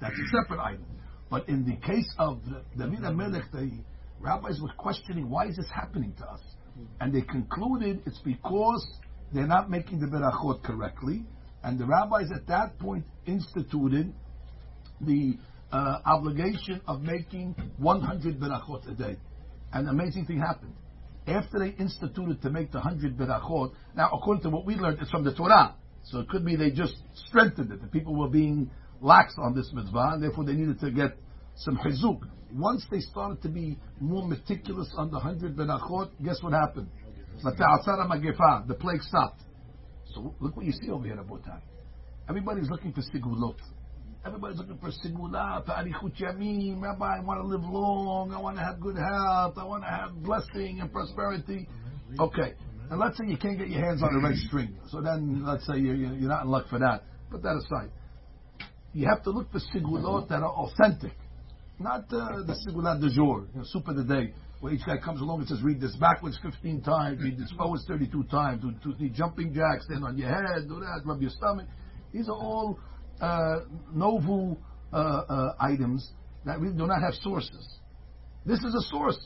That's 0.00 0.14
a 0.14 0.42
separate 0.42 0.60
item. 0.60 0.86
But 1.30 1.48
in 1.48 1.64
the 1.64 1.76
case 1.86 2.08
of 2.18 2.40
David 2.76 3.00
Amelech, 3.00 3.50
the 3.52 3.70
rabbis 4.20 4.60
were 4.60 4.72
questioning 4.76 5.28
why 5.30 5.46
is 5.46 5.56
this 5.56 5.70
happening 5.74 6.14
to 6.18 6.24
us, 6.24 6.40
and 7.00 7.14
they 7.14 7.22
concluded 7.22 8.02
it's 8.06 8.18
because 8.18 8.86
they're 9.32 9.46
not 9.46 9.70
making 9.70 10.00
the 10.00 10.06
berachot 10.06 10.62
correctly, 10.62 11.24
and 11.62 11.78
the 11.78 11.86
rabbis 11.86 12.30
at 12.34 12.46
that 12.48 12.78
point 12.78 13.04
instituted 13.26 14.12
the 15.00 15.36
uh, 15.72 15.98
obligation 16.04 16.80
of 16.86 17.00
making 17.02 17.54
100 17.78 18.38
berachot 18.38 18.90
a 18.90 18.94
day. 18.94 19.16
An 19.72 19.88
amazing 19.88 20.26
thing 20.26 20.38
happened. 20.38 20.74
After 21.26 21.60
they 21.60 21.70
instituted 21.82 22.42
to 22.42 22.50
make 22.50 22.72
the 22.72 22.80
hundred 22.80 23.16
berachot, 23.16 23.72
now 23.96 24.10
according 24.12 24.42
to 24.42 24.50
what 24.50 24.66
we 24.66 24.74
learned, 24.74 24.98
it's 25.00 25.10
from 25.10 25.24
the 25.24 25.32
Torah. 25.32 25.76
So 26.04 26.18
it 26.18 26.28
could 26.28 26.44
be 26.44 26.56
they 26.56 26.70
just 26.70 26.94
strengthened 27.14 27.70
it. 27.70 27.80
The 27.80 27.86
people 27.86 28.16
were 28.16 28.28
being 28.28 28.70
lax 29.00 29.34
on 29.38 29.54
this 29.54 29.70
mitzvah, 29.72 30.10
and 30.14 30.22
therefore 30.22 30.44
they 30.44 30.52
needed 30.52 30.80
to 30.80 30.90
get 30.90 31.16
some 31.56 31.78
chizuk. 31.78 32.20
Once 32.54 32.86
they 32.90 33.00
started 33.00 33.40
to 33.42 33.48
be 33.48 33.78
more 34.00 34.26
meticulous 34.26 34.92
on 34.96 35.10
the 35.10 35.18
hundred 35.18 35.56
berachot, 35.56 36.10
guess 36.24 36.42
what 36.42 36.52
happened? 36.52 36.88
The 37.42 38.76
plague 38.78 39.02
stopped. 39.02 39.40
So 40.14 40.34
look 40.40 40.56
what 40.56 40.66
you 40.66 40.72
see 40.72 40.90
over 40.90 41.04
here, 41.04 41.16
Rabotai. 41.16 41.60
Everybody's 42.28 42.68
looking 42.68 42.92
for 42.92 43.00
sigulot. 43.00 43.56
Everybody's 44.24 44.58
looking 44.58 44.78
for 44.78 44.90
sigula, 44.90 45.64
for 45.64 45.72
arichut 45.72 46.16
yamim. 46.20 46.80
Rabbi, 46.80 47.16
I 47.18 47.20
want 47.20 47.40
to 47.40 47.46
live 47.46 47.62
long. 47.62 48.32
I 48.32 48.38
want 48.38 48.56
to 48.56 48.62
have 48.62 48.78
good 48.80 48.96
health. 48.96 49.54
I 49.56 49.64
want 49.64 49.82
to 49.82 49.88
have 49.88 50.22
blessing 50.22 50.80
and 50.80 50.92
prosperity. 50.92 51.68
Okay. 52.20 52.54
And 52.90 53.00
let's 53.00 53.16
say 53.16 53.24
you 53.26 53.38
can't 53.38 53.58
get 53.58 53.68
your 53.68 53.80
hands 53.80 54.02
on 54.02 54.14
a 54.14 54.20
red 54.20 54.36
string. 54.36 54.76
So 54.90 55.00
then, 55.00 55.44
let's 55.44 55.66
say 55.66 55.78
you're, 55.78 55.96
you're 55.96 56.28
not 56.28 56.44
in 56.44 56.50
luck 56.50 56.68
for 56.68 56.78
that. 56.78 57.04
Put 57.30 57.42
that 57.42 57.56
aside. 57.56 57.90
You 58.92 59.08
have 59.08 59.22
to 59.24 59.30
look 59.30 59.50
for 59.50 59.60
sigulot 59.74 60.28
that 60.28 60.42
are 60.42 60.52
authentic. 60.52 61.12
Not 61.78 62.04
uh, 62.12 62.42
the 62.46 62.56
sigulat 62.66 63.00
de 63.00 63.10
jour, 63.10 63.46
you 63.52 63.58
know, 63.58 63.64
soup 63.64 63.88
of 63.88 63.96
the 63.96 64.04
day, 64.04 64.34
where 64.60 64.72
each 64.72 64.86
guy 64.86 64.98
comes 64.98 65.20
along 65.20 65.40
and 65.40 65.48
says, 65.48 65.62
read 65.62 65.80
this 65.80 65.96
backwards 65.96 66.38
15 66.42 66.82
times, 66.82 67.20
read 67.20 67.38
this 67.38 67.52
forwards 67.56 67.84
32 67.88 68.24
times, 68.24 68.62
do, 68.62 68.72
do 68.84 68.96
the 68.98 69.08
jumping 69.08 69.52
jacks, 69.52 69.86
stand 69.86 70.04
on 70.04 70.16
your 70.16 70.28
head, 70.28 70.68
do 70.68 70.78
that, 70.80 71.02
rub 71.04 71.20
your 71.20 71.30
stomach. 71.30 71.66
These 72.12 72.28
are 72.28 72.36
all 72.36 72.78
uh, 73.20 73.60
novel 73.92 74.58
uh, 74.92 74.96
uh, 74.96 75.54
items 75.58 76.10
that 76.44 76.60
really 76.60 76.76
do 76.76 76.86
not 76.86 77.00
have 77.02 77.14
sources. 77.14 77.78
This 78.44 78.58
is 78.58 78.74
a 78.74 78.82
source. 78.90 79.18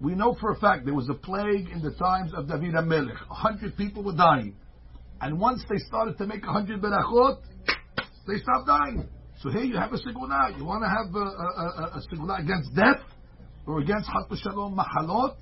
We 0.00 0.14
know 0.14 0.36
for 0.40 0.52
a 0.52 0.58
fact 0.58 0.84
there 0.84 0.94
was 0.94 1.08
a 1.08 1.14
plague 1.14 1.68
in 1.68 1.82
the 1.82 1.92
times 1.92 2.32
of 2.34 2.48
David 2.48 2.74
HaMelech. 2.74 3.16
A 3.30 3.34
hundred 3.34 3.76
people 3.76 4.02
were 4.02 4.16
dying. 4.16 4.56
And 5.20 5.38
once 5.38 5.62
they 5.68 5.78
started 5.78 6.18
to 6.18 6.26
make 6.26 6.42
a 6.44 6.52
hundred 6.52 6.82
berachot, 6.82 7.38
they 8.26 8.38
stopped 8.38 8.66
dying. 8.66 9.08
So 9.42 9.50
here 9.50 9.64
you 9.64 9.76
have 9.76 9.92
a 9.92 9.96
siguna. 9.96 10.56
You 10.56 10.64
want 10.64 10.84
to 10.84 10.88
have 10.88 11.12
a, 11.16 11.18
a, 11.18 11.64
a, 11.84 12.36
a 12.38 12.42
against 12.42 12.74
death 12.76 13.02
or 13.66 13.80
against 13.80 14.08
Hatta 14.08 14.36
Shalom 14.40 14.78
Mahalot? 14.78 15.34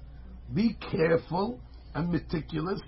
Be 0.55 0.75
careful 0.91 1.61
and 1.95 2.11
meticulous 2.11 2.81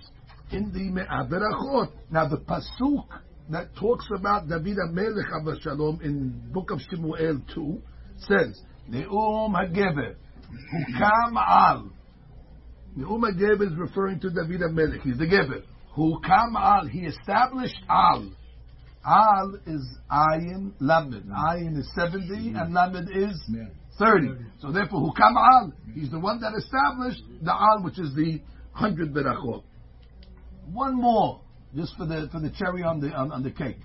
in 0.51 0.71
the 0.71 0.89
Me'aberachot. 0.89 1.91
Now 2.09 2.27
the 2.27 2.37
Pasuk 2.37 3.05
that 3.51 3.75
talks 3.75 4.07
about 4.17 4.49
David 4.49 4.77
HaMelech 4.89 5.61
Shalom 5.61 5.99
in 6.03 6.51
book 6.51 6.71
of 6.71 6.79
Shemuel 6.89 7.41
2 7.53 7.81
says, 8.17 8.59
Ne'um 8.89 9.53
HaGeber, 9.53 10.15
Hukam 10.15 11.35
Al. 11.37 11.91
Ne'um 12.97 13.21
HaGeber 13.21 13.71
is 13.71 13.77
referring 13.77 14.19
to 14.21 14.31
David 14.31 14.61
HaMelech. 14.61 15.03
He's 15.03 15.17
the 15.19 15.27
Geber. 15.27 15.61
Hukam 15.95 16.55
Al. 16.55 16.87
He 16.87 17.01
established 17.01 17.77
Al. 17.87 18.31
Al 19.05 19.59
is 19.65 19.85
Ayin 20.11 20.73
Lamed. 20.79 21.25
Mm. 21.25 21.31
Ayin 21.31 21.77
is 21.77 21.89
70 21.95 22.27
mm-hmm. 22.27 22.55
and 22.55 22.73
Lamed 22.73 23.09
is 23.13 23.41
30. 23.99 24.29
So 24.59 24.71
therefore, 24.71 25.01
Hukam 25.01 25.35
Al. 25.35 25.73
He's 25.93 26.09
the 26.09 26.19
one 26.19 26.39
that 26.41 26.53
established 26.57 27.21
the 27.41 27.53
Al, 27.53 27.83
which 27.83 27.99
is 27.99 28.13
the 28.15 28.41
100 28.79 29.13
Berachot. 29.13 29.63
One 30.71 30.95
more 30.95 31.41
just 31.75 31.95
for 31.97 32.05
the 32.05 32.29
for 32.31 32.39
the 32.39 32.51
cherry 32.51 32.83
on 32.83 32.99
the 32.99 33.09
on, 33.09 33.31
on 33.31 33.43
the 33.43 33.51
cake. 33.51 33.79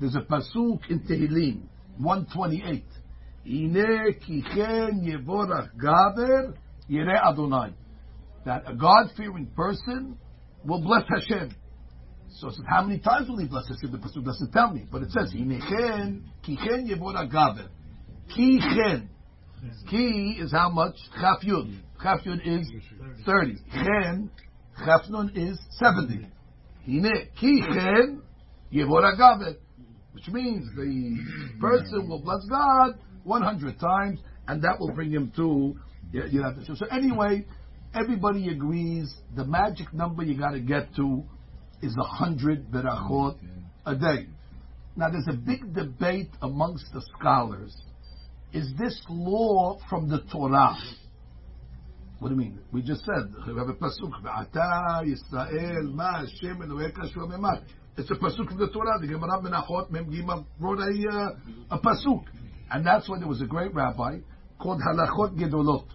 There's 0.00 0.14
a 0.14 0.20
pasuk 0.20 0.80
in 0.88 1.00
Tehillim 1.00 1.62
128. 1.98 2.84
Ine 3.46 4.14
kichen 4.20 5.04
yevorach 5.04 5.70
gaber 5.82 6.54
yere 6.88 7.16
Adonai. 7.16 7.74
That 8.44 8.64
a 8.66 8.74
God-fearing 8.74 9.48
person 9.56 10.16
will 10.64 10.80
bless 10.80 11.04
Hashem. 11.08 11.50
So 12.36 12.50
how 12.68 12.84
many 12.84 13.00
times 13.00 13.28
will 13.28 13.38
he 13.38 13.46
bless 13.46 13.68
Hashem? 13.68 13.90
The 13.90 13.98
pasuk 13.98 14.24
doesn't 14.24 14.52
tell 14.52 14.72
me, 14.72 14.84
but 14.90 15.02
it 15.02 15.10
says 15.10 15.32
Inechen 15.34 16.22
kichen 16.46 16.88
yevorach 16.88 17.32
gaber. 17.32 17.68
Kichen. 18.36 19.08
Ki 19.90 20.38
is 20.40 20.52
how 20.52 20.70
much? 20.70 20.94
Chaf 21.20 21.42
yud. 21.42 21.74
Chaf 22.02 22.20
yud 22.24 22.40
is 22.46 22.70
30. 23.26 23.56
Chen, 23.72 24.30
chaf 24.84 25.00
nun 25.08 25.32
is 25.34 25.58
70. 25.78 26.28
Hine 26.86 27.28
kichen 27.40 28.20
yevoragavet, 28.72 29.56
which 30.12 30.28
means 30.28 30.68
the 30.76 31.18
person 31.60 32.08
will 32.08 32.20
bless 32.22 32.44
God 32.48 32.98
100 33.24 33.80
times, 33.80 34.20
and 34.46 34.62
that 34.62 34.78
will 34.78 34.92
bring 34.92 35.10
him 35.10 35.32
to 35.36 35.76
you 36.12 36.40
know. 36.40 36.54
So 36.74 36.86
anyway, 36.86 37.46
everybody 37.94 38.48
agrees 38.48 39.12
the 39.34 39.44
magic 39.44 39.92
number 39.92 40.22
you 40.22 40.38
got 40.38 40.52
to 40.52 40.60
get 40.60 40.94
to 40.96 41.24
is 41.82 41.96
a 41.98 42.04
hundred 42.04 42.70
berachot 42.70 43.36
a 43.86 43.94
day. 43.94 44.26
Now 44.96 45.10
there's 45.10 45.28
a 45.28 45.36
big 45.36 45.74
debate 45.74 46.30
amongst 46.42 46.92
the 46.92 47.02
scholars. 47.16 47.76
Is 48.52 48.72
this 48.78 49.00
law 49.08 49.78
from 49.88 50.08
the 50.08 50.20
Torah? 50.32 50.76
What 52.18 52.30
do 52.30 52.34
you 52.34 52.40
mean? 52.40 52.58
We 52.72 52.82
just 52.82 53.04
said 53.04 53.32
we 53.46 53.54
have 53.54 53.68
a 53.68 53.74
pasuk. 53.74 54.10
Yisrael 54.24 55.92
ma 55.92 56.20
Hashem 56.20 57.62
It's 57.96 58.10
a 58.10 58.14
pasuk 58.14 58.48
from 58.48 58.58
the 58.58 58.68
Torah. 58.72 58.98
The 59.00 59.06
Gemara 59.06 59.40
Menachot 59.40 59.90
Mem 59.90 60.06
Gimel 60.06 60.44
wrote 60.58 60.80
a 60.80 61.08
uh, 61.08 61.76
a 61.76 61.78
pasuk, 61.78 62.24
and 62.72 62.84
that's 62.84 63.08
why 63.08 63.18
there 63.18 63.28
was 63.28 63.40
a 63.40 63.46
great 63.46 63.72
rabbi 63.72 64.18
called 64.58 64.80
Halachot 64.80 65.38
Gedolot. 65.38 65.86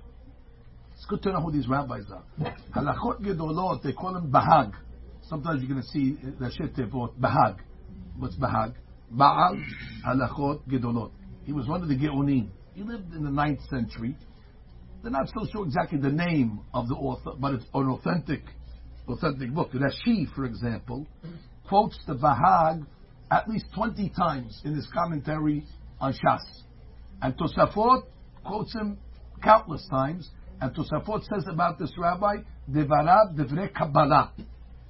It's 0.94 1.06
good 1.10 1.22
to 1.24 1.34
know 1.34 1.42
who 1.42 1.52
these 1.52 1.68
rabbis 1.68 2.06
are. 2.10 2.24
Halachot 2.74 3.22
Gedolot. 3.22 3.84
They 3.84 3.92
call 3.92 4.16
him 4.16 4.32
Bahag. 4.32 4.72
Sometimes 5.34 5.64
you're 5.64 5.72
going 5.72 5.82
to 5.82 5.88
see 5.88 6.16
the 6.22 6.46
Shetevot 6.46 7.16
Bahag. 7.20 7.58
What's 8.20 8.36
Bahag? 8.36 8.76
Baal 9.10 9.58
Halachot 10.06 10.62
Gedolot. 10.70 11.10
He 11.44 11.52
was 11.52 11.68
one 11.68 11.82
of 11.82 11.90
the 11.90 11.96
Geonim. 11.96 12.50
He 12.76 12.84
lived 12.84 13.12
in 13.16 13.24
the 13.24 13.32
9th 13.32 13.68
century. 13.68 14.16
They're 15.02 15.10
not 15.12 15.28
so 15.30 15.48
sure 15.52 15.66
exactly 15.66 15.98
the 15.98 16.12
name 16.12 16.60
of 16.72 16.88
the 16.88 16.94
author, 16.94 17.32
but 17.40 17.56
it's 17.56 17.66
an 17.74 17.90
authentic, 17.90 18.44
authentic 19.08 19.52
book. 19.56 19.72
Rashi, 19.72 20.32
for 20.36 20.46
example, 20.46 21.08
quotes 21.68 21.98
the 22.06 22.14
Bahag 22.14 22.86
at 23.32 23.50
least 23.50 23.66
20 23.74 24.10
times 24.10 24.62
in 24.64 24.76
his 24.76 24.88
commentary 24.94 25.66
on 26.00 26.14
Shas. 26.14 26.46
And 27.24 27.36
Tosafot 27.36 28.04
quotes 28.44 28.76
him 28.76 29.00
countless 29.42 29.88
times. 29.90 30.30
And 30.62 30.76
Tosafot 30.76 31.24
says 31.24 31.48
about 31.52 31.80
this 31.80 31.92
rabbi, 31.98 32.36
Devarab 32.70 33.36
Devre 33.36 33.74
Kabbalah. 33.74 34.32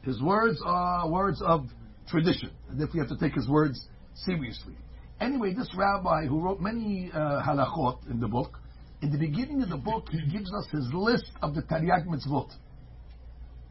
His 0.03 0.22
words 0.22 0.60
are 0.65 1.10
words 1.10 1.41
of 1.41 1.65
tradition. 2.07 2.51
And 2.69 2.81
if 2.81 2.93
we 2.93 3.00
have 3.00 3.10
to 3.10 3.17
take 3.17 3.33
his 3.33 3.48
words 3.48 3.88
seriously. 4.15 4.75
Anyway, 5.19 5.53
this 5.53 5.69
rabbi 5.75 6.25
who 6.25 6.41
wrote 6.41 6.60
many 6.60 7.10
uh, 7.13 7.41
halachot 7.41 8.10
in 8.10 8.19
the 8.19 8.27
book, 8.27 8.60
in 9.01 9.12
the 9.12 9.17
beginning 9.17 9.62
of 9.62 9.69
the 9.69 9.77
book, 9.77 10.07
he 10.12 10.19
gives 10.31 10.53
us 10.53 10.65
his 10.72 10.88
list 10.93 11.31
of 11.41 11.55
the 11.55 11.62
Taryag 11.62 12.05
mitzvot. 12.05 12.50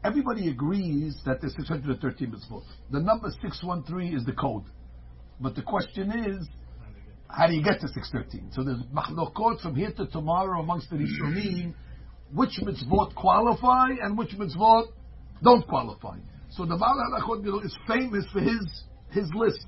Everybody 0.03 0.49
agrees 0.49 1.15
that 1.25 1.41
there's 1.41 1.55
613 1.55 2.31
mitzvot. 2.31 2.63
The 2.91 2.99
number 2.99 3.29
613 3.29 4.15
is 4.17 4.25
the 4.25 4.33
code. 4.33 4.63
But 5.39 5.55
the 5.55 5.61
question 5.61 6.11
is, 6.11 6.47
how 7.27 7.47
do 7.47 7.53
you 7.53 7.63
get 7.63 7.79
to 7.81 7.87
613? 7.87 8.51
So 8.53 8.63
there's 8.63 8.79
machlokot 8.93 9.61
from 9.61 9.75
here 9.75 9.91
to 9.97 10.07
tomorrow 10.07 10.59
amongst 10.61 10.89
the 10.89 10.97
Rishonim, 10.97 11.73
which 12.33 12.59
mitzvot 12.61 13.15
qualify 13.15 13.89
and 14.01 14.17
which 14.17 14.31
mitzvot 14.31 14.87
don't 15.43 15.67
qualify. 15.67 16.17
So 16.51 16.65
the 16.65 16.77
Baal 16.77 16.95
Halachot 16.95 17.65
is 17.65 17.77
famous 17.87 18.25
for 18.31 18.39
his, 18.39 18.83
his 19.11 19.29
list. 19.35 19.65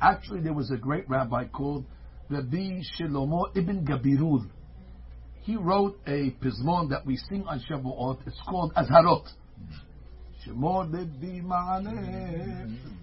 Actually, 0.00 0.40
there 0.40 0.52
was 0.54 0.70
a 0.70 0.76
great 0.76 1.08
rabbi 1.08 1.46
called 1.46 1.84
Rabbi 2.30 2.82
Shlomo 2.98 3.56
ibn 3.56 3.84
Gabirol 3.84 4.48
he 5.48 5.56
wrote 5.56 5.98
a 6.06 6.30
pismon 6.42 6.90
that 6.90 7.06
we 7.06 7.16
sing 7.16 7.42
on 7.48 7.58
Shavuot. 7.70 8.18
It's 8.26 8.38
called 8.46 8.74
Azharot. 8.74 9.26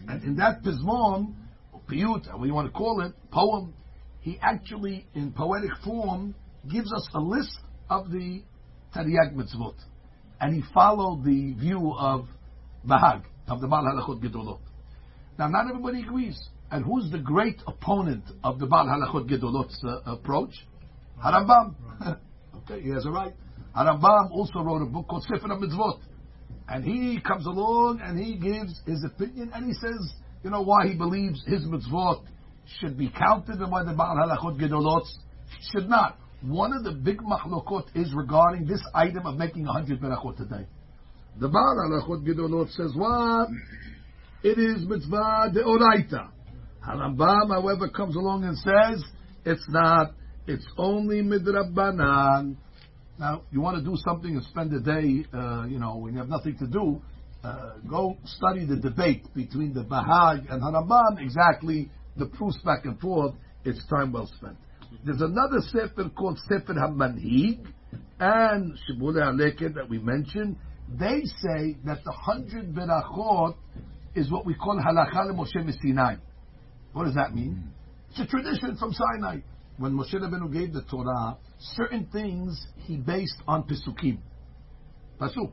And 0.08 0.24
in 0.24 0.36
that 0.36 0.62
pismon, 0.62 1.34
piyut, 1.90 2.38
what 2.38 2.46
you 2.46 2.54
want 2.54 2.68
to 2.68 2.72
call 2.72 3.02
it, 3.02 3.14
poem, 3.32 3.74
he 4.22 4.38
actually, 4.44 5.08
in 5.16 5.32
poetic 5.32 5.72
form, 5.84 6.36
gives 6.72 6.94
us 6.94 7.08
a 7.16 7.20
list 7.20 7.58
of 7.90 8.12
the 8.12 8.44
Taryag 8.96 9.34
mitzvot. 9.34 9.74
And 10.40 10.56
he 10.56 10.64
followed 10.74 11.24
the 11.24 11.54
view 11.54 11.94
of 11.98 12.28
Bahag, 12.88 13.24
of 13.48 13.62
the 13.62 13.68
Baal 13.68 13.84
Halachot 13.84 14.22
Gedolot. 14.22 14.60
Now, 15.38 15.48
not 15.48 15.68
everybody 15.70 16.02
agrees. 16.02 16.40
And 16.72 16.84
who's 16.84 17.12
the 17.12 17.20
great 17.20 17.62
opponent 17.68 18.24
of 18.44 18.60
the 18.60 18.66
Baal 18.66 18.86
Halachot 18.86 19.30
Gedolot's 19.30 19.84
uh, 19.84 20.12
approach? 20.12 20.54
Harambam. 21.24 21.76
Okay, 22.68 22.82
he 22.82 22.90
has 22.90 23.06
a 23.06 23.12
right. 23.12 23.32
Harambam 23.78 24.32
also 24.32 24.60
wrote 24.62 24.82
a 24.82 24.88
book 24.88 25.08
called 25.08 25.24
Sefer 25.24 25.48
Mitzvot. 25.50 26.00
And 26.68 26.84
he 26.84 27.22
comes 27.22 27.46
along 27.46 28.02
and 28.04 28.18
he 28.20 28.38
gives 28.38 28.82
his 28.88 29.04
opinion 29.06 29.52
and 29.54 29.68
he 29.68 29.74
says, 29.74 30.14
you 30.44 30.50
know, 30.50 30.62
why 30.62 30.88
he 30.88 30.96
believes 30.96 31.44
his 31.46 31.62
mitzvot 31.62 32.24
should 32.80 32.98
be 32.98 33.10
counted 33.10 33.60
and 33.60 33.72
why 33.72 33.84
the 33.84 33.94
Baal 33.94 34.16
Halachot 34.16 34.60
Gedolot 34.60 35.04
should 35.72 35.88
not. 35.88 36.18
One 36.42 36.74
of 36.74 36.84
the 36.84 36.92
big 36.92 37.20
machlokot 37.20 37.88
is 37.96 38.14
regarding 38.14 38.68
this 38.68 38.82
item 38.94 39.26
of 39.26 39.38
making 39.38 39.66
a 39.66 39.72
hundred 39.72 40.00
berachot 40.02 40.40
a 40.42 40.46
day. 40.46 40.68
The 41.40 41.50
Baal 41.50 41.76
Halachot 41.90 42.26
Gedolot 42.26 42.72
says 42.72 42.92
what? 42.96 43.50
It 44.44 44.60
is 44.60 44.88
mitzvah 44.88 45.52
de 45.54 45.64
oraita. 45.64 46.30
Harambam, 46.88 47.50
however, 47.50 47.90
comes 47.90 48.16
along 48.16 48.44
and 48.44 48.58
says 48.58 49.04
it's 49.44 49.66
not 49.70 50.14
it's 50.48 50.66
only 50.78 51.22
midrabanan. 51.22 52.56
Now, 53.18 53.44
you 53.52 53.62
want 53.62 53.78
to 53.78 53.84
do 53.84 53.96
something 54.06 54.36
and 54.36 54.44
spend 54.44 54.74
a 54.74 54.80
day, 54.80 55.26
uh, 55.34 55.66
you 55.68 55.80
know, 55.80 55.98
when 55.98 56.14
you 56.14 56.20
have 56.20 56.30
nothing 56.30 56.58
to 56.60 56.68
do, 56.68 57.02
uh, 57.44 57.74
go 57.90 58.18
study 58.26 58.66
the 58.66 58.76
debate 58.76 59.24
between 59.34 59.74
the 59.74 59.84
Bahag 59.84 60.52
and 60.52 60.62
Harambam, 60.62 61.22
exactly 61.22 61.90
the 62.18 62.26
proofs 62.26 62.58
back 62.64 62.86
and 62.86 63.00
forth. 63.00 63.34
It's 63.64 63.84
time 63.88 64.12
well 64.12 64.30
spent. 64.38 64.58
There's 65.04 65.22
another 65.22 65.60
sefer 65.72 66.10
called 66.10 66.40
Sefer 66.48 66.74
HaManhig 66.74 67.66
and 68.20 68.78
Shibbolei 68.88 69.22
HaLeket 69.22 69.76
that 69.76 69.90
we 69.90 70.00
mentioned. 70.00 70.58
They 70.88 71.24
say 71.26 71.78
that 71.86 72.04
the 72.04 72.12
hundred 72.12 72.74
berachot 72.74 73.56
is 74.16 74.32
what 74.32 74.46
we 74.46 74.54
call 74.54 74.80
halacha 74.80 75.32
Moshe 75.34 75.82
Sinai. 75.82 76.16
What 76.94 77.06
does 77.06 77.16
that 77.16 77.36
mean? 77.36 77.54
Hmm. 77.54 77.70
It's 78.12 78.20
a 78.20 78.26
tradition 78.26 78.78
from 78.78 78.94
Sinai. 78.94 79.40
When 79.78 79.92
Moshe 79.92 80.14
Rabbeinu 80.14 80.54
gave 80.54 80.72
the 80.72 80.84
Torah, 80.84 81.38
certain 81.76 82.08
things 82.14 82.66
he 82.78 82.96
based 82.96 83.36
on 83.48 83.64
Pesukim. 83.64 84.20
Pasuk. 85.20 85.52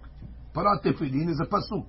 Parat 0.55 0.85
Tefillin 0.85 1.29
is 1.29 1.41
a 1.41 1.47
Pasuk. 1.47 1.87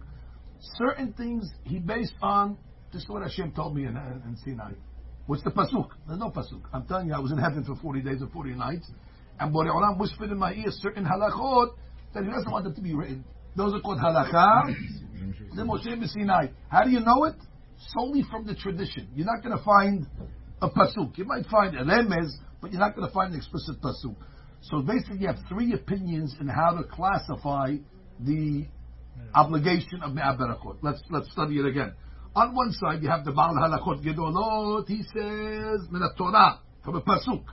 Certain 0.77 1.13
things 1.13 1.47
he 1.65 1.77
based 1.77 2.15
on, 2.21 2.57
this 2.91 3.03
is 3.03 3.09
what 3.09 3.21
Hashem 3.21 3.51
told 3.51 3.75
me 3.75 3.83
in, 3.83 3.95
in 3.95 4.37
Sinai. 4.43 4.71
What's 5.25 5.43
the 5.43 5.51
Pasuk? 5.51 5.89
There's 6.05 6.19
no 6.19 6.29
Pasuk. 6.31 6.63
I'm 6.73 6.85
telling 6.85 7.07
you, 7.07 7.13
I 7.13 7.19
was 7.19 7.31
in 7.31 7.37
heaven 7.37 7.63
for 7.63 7.75
40 7.75 8.01
days 8.01 8.21
or 8.21 8.27
40 8.27 8.55
nights, 8.55 8.89
and 9.39 9.53
Borei 9.53 9.69
Olam 9.69 9.97
whispered 9.97 10.31
in 10.31 10.37
my 10.37 10.53
ear 10.53 10.65
certain 10.67 11.05
halachot 11.05 11.69
that 12.13 12.23
he 12.23 12.29
doesn't 12.29 12.51
want 12.51 12.65
them 12.65 12.75
to 12.75 12.81
be 12.81 12.93
written. 12.93 13.23
Those 13.55 13.73
are 13.73 13.79
called 13.79 13.99
halacha. 13.99 14.75
the 15.55 15.63
Moshe 15.63 16.07
Sinai. 16.09 16.47
How 16.69 16.83
do 16.83 16.89
you 16.89 16.99
know 16.99 17.23
it? 17.25 17.35
Solely 17.95 18.23
from 18.29 18.45
the 18.45 18.55
tradition. 18.55 19.09
You're 19.15 19.25
not 19.25 19.43
going 19.43 19.57
to 19.57 19.63
find 19.63 20.07
a 20.61 20.69
pasuk. 20.69 21.17
You 21.17 21.25
might 21.25 21.45
find 21.45 21.75
a 21.75 21.83
remez, 21.83 22.31
but 22.61 22.71
you're 22.71 22.79
not 22.79 22.95
going 22.95 23.07
to 23.07 23.13
find 23.13 23.33
an 23.33 23.37
explicit 23.39 23.81
pasuk. 23.81 24.15
So 24.61 24.81
basically, 24.81 25.19
you 25.19 25.27
have 25.27 25.39
three 25.47 25.73
opinions 25.73 26.35
in 26.39 26.47
how 26.47 26.71
to 26.71 26.83
classify 26.83 27.75
the 28.19 28.65
obligation 29.35 30.01
of 30.03 30.13
Me'ah 30.13 30.37
Berachot. 30.37 30.77
Let's, 30.81 31.01
let's 31.09 31.31
study 31.31 31.59
it 31.59 31.65
again. 31.65 31.93
On 32.35 32.55
one 32.55 32.71
side, 32.73 33.03
you 33.03 33.09
have 33.09 33.25
the 33.25 33.31
Baal 33.31 33.53
Halachot 33.53 34.03
Gedolot, 34.03 34.87
he 34.87 35.03
says, 35.03 35.87
Min 35.91 36.01
Torah, 36.17 36.59
from 36.83 36.95
a 36.95 37.01
pasuk. 37.01 37.43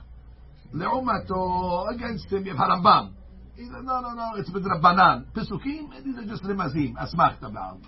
Le'umato, 0.73 1.93
against 1.93 2.31
him, 2.31 2.45
you 2.45 2.55
have 2.55 2.67
Harambam. 2.67 3.13
He 3.55 3.63
said, 3.63 3.83
no, 3.83 3.99
no, 3.99 4.13
no, 4.13 4.31
it's 4.37 4.49
Midrabanan. 4.49 5.25
Pesukim, 5.35 6.03
these 6.03 6.17
are 6.17 6.25
just 6.25 6.43
Rimazim, 6.43 6.95
Asmachta 6.95 7.51
Ba'al. 7.51 7.79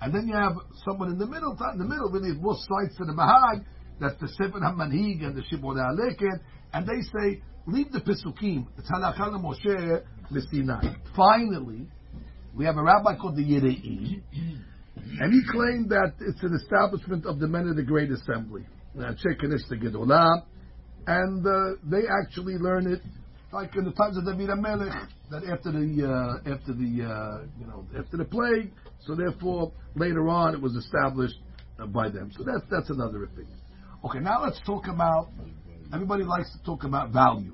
And 0.00 0.14
then 0.14 0.26
you 0.28 0.34
have 0.34 0.54
someone 0.86 1.10
in 1.10 1.18
the 1.18 1.26
middle, 1.26 1.52
in 1.72 1.78
the 1.78 1.84
middle, 1.84 2.08
really 2.10 2.32
both 2.34 2.56
sides 2.56 2.96
to 2.96 3.04
the 3.04 3.12
Bahag, 3.12 3.62
that's 4.00 4.18
the 4.18 4.28
Sefer 4.28 4.60
HaManhig 4.60 5.22
and 5.22 5.36
the 5.36 5.42
Shibbolei 5.42 5.92
HaLeket, 5.92 6.40
and 6.72 6.86
they 6.86 7.02
say, 7.02 7.42
leave 7.66 7.92
the 7.92 8.00
Pesukim, 8.00 8.66
it's 8.78 8.90
Halakha 8.90 9.30
Moshe 9.38 10.02
Sinai. 10.50 10.94
Finally, 11.14 11.86
we 12.56 12.64
have 12.64 12.76
a 12.78 12.82
rabbi 12.82 13.16
called 13.16 13.36
the 13.36 13.42
Yere'i, 13.42 14.22
and 15.20 15.32
he 15.32 15.40
claimed 15.50 15.90
that 15.90 16.14
it's 16.20 16.42
an 16.42 16.54
establishment 16.54 17.26
of 17.26 17.38
the 17.38 17.48
men 17.48 17.68
of 17.68 17.76
the 17.76 17.82
Great 17.82 18.10
Assembly, 18.10 18.66
and 21.06 21.46
uh, 21.46 21.76
they 21.84 22.02
actually 22.22 22.54
learn 22.54 22.90
it 22.92 23.00
like 23.52 23.74
in 23.76 23.84
the 23.84 23.92
times 23.92 24.16
of 24.16 24.24
David 24.24 24.48
Melech, 24.58 24.92
that 25.30 25.42
after 25.44 25.72
the 25.72 26.06
uh, 26.06 26.52
after 26.52 26.72
the 26.72 27.02
uh, 27.04 27.46
you 27.58 27.66
know 27.66 27.84
after 27.98 28.16
the 28.16 28.24
plague, 28.24 28.72
so 29.04 29.14
therefore 29.14 29.72
later 29.96 30.28
on 30.28 30.54
it 30.54 30.60
was 30.60 30.74
established 30.76 31.38
uh, 31.80 31.86
by 31.86 32.08
them. 32.08 32.30
So 32.36 32.44
that's 32.44 32.64
that's 32.70 32.90
another 32.90 33.24
opinion. 33.24 33.58
Okay, 34.04 34.20
now 34.20 34.42
let's 34.42 34.60
talk 34.64 34.86
about. 34.88 35.30
Everybody 35.92 36.22
likes 36.22 36.52
to 36.52 36.62
talk 36.64 36.84
about 36.84 37.10
value, 37.10 37.52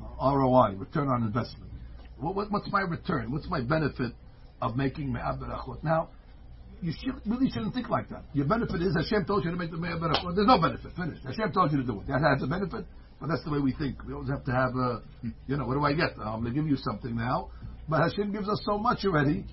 uh, 0.00 0.34
ROI, 0.34 0.76
return 0.78 1.08
on 1.08 1.22
investment. 1.22 1.70
What, 2.18 2.34
what, 2.34 2.50
what's 2.50 2.72
my 2.72 2.80
return? 2.80 3.30
What's 3.30 3.46
my 3.50 3.60
benefit 3.60 4.12
of 4.62 4.74
making 4.74 5.12
me'ah 5.12 5.36
berachot? 5.36 5.84
Now, 5.84 6.08
you 6.82 7.14
really 7.26 7.48
shouldn't 7.50 7.74
think 7.74 7.88
like 7.88 8.08
that. 8.10 8.24
Your 8.34 8.46
benefit 8.46 8.82
is 8.82 8.94
Hashem 8.96 9.24
told 9.24 9.44
you 9.44 9.50
to 9.50 9.56
make 9.56 9.70
the 9.70 9.76
me'ah 9.76 9.98
berachot. 9.98 10.34
There's 10.34 10.46
no 10.46 10.60
benefit. 10.60 10.92
Finished. 10.96 11.24
Hashem 11.24 11.52
told 11.52 11.72
you 11.72 11.78
to 11.78 11.84
do 11.84 12.00
it. 12.00 12.06
That 12.08 12.20
has 12.20 12.42
a 12.42 12.46
benefit, 12.46 12.84
but 13.20 13.28
that's 13.28 13.44
the 13.44 13.50
way 13.50 13.60
we 13.60 13.72
think. 13.72 14.02
We 14.04 14.14
always 14.14 14.30
have 14.30 14.44
to 14.44 14.52
have 14.52 14.74
a, 14.74 15.02
you 15.46 15.56
know, 15.56 15.66
what 15.66 15.74
do 15.74 15.84
I 15.84 15.92
get? 15.94 16.18
I'm 16.18 16.42
going 16.42 16.54
to 16.54 16.60
give 16.60 16.68
you 16.68 16.76
something 16.76 17.16
now, 17.16 17.50
but 17.88 18.00
Hashem 18.02 18.32
gives 18.32 18.48
us 18.48 18.60
so 18.64 18.78
much 18.78 19.04
already. 19.04 19.44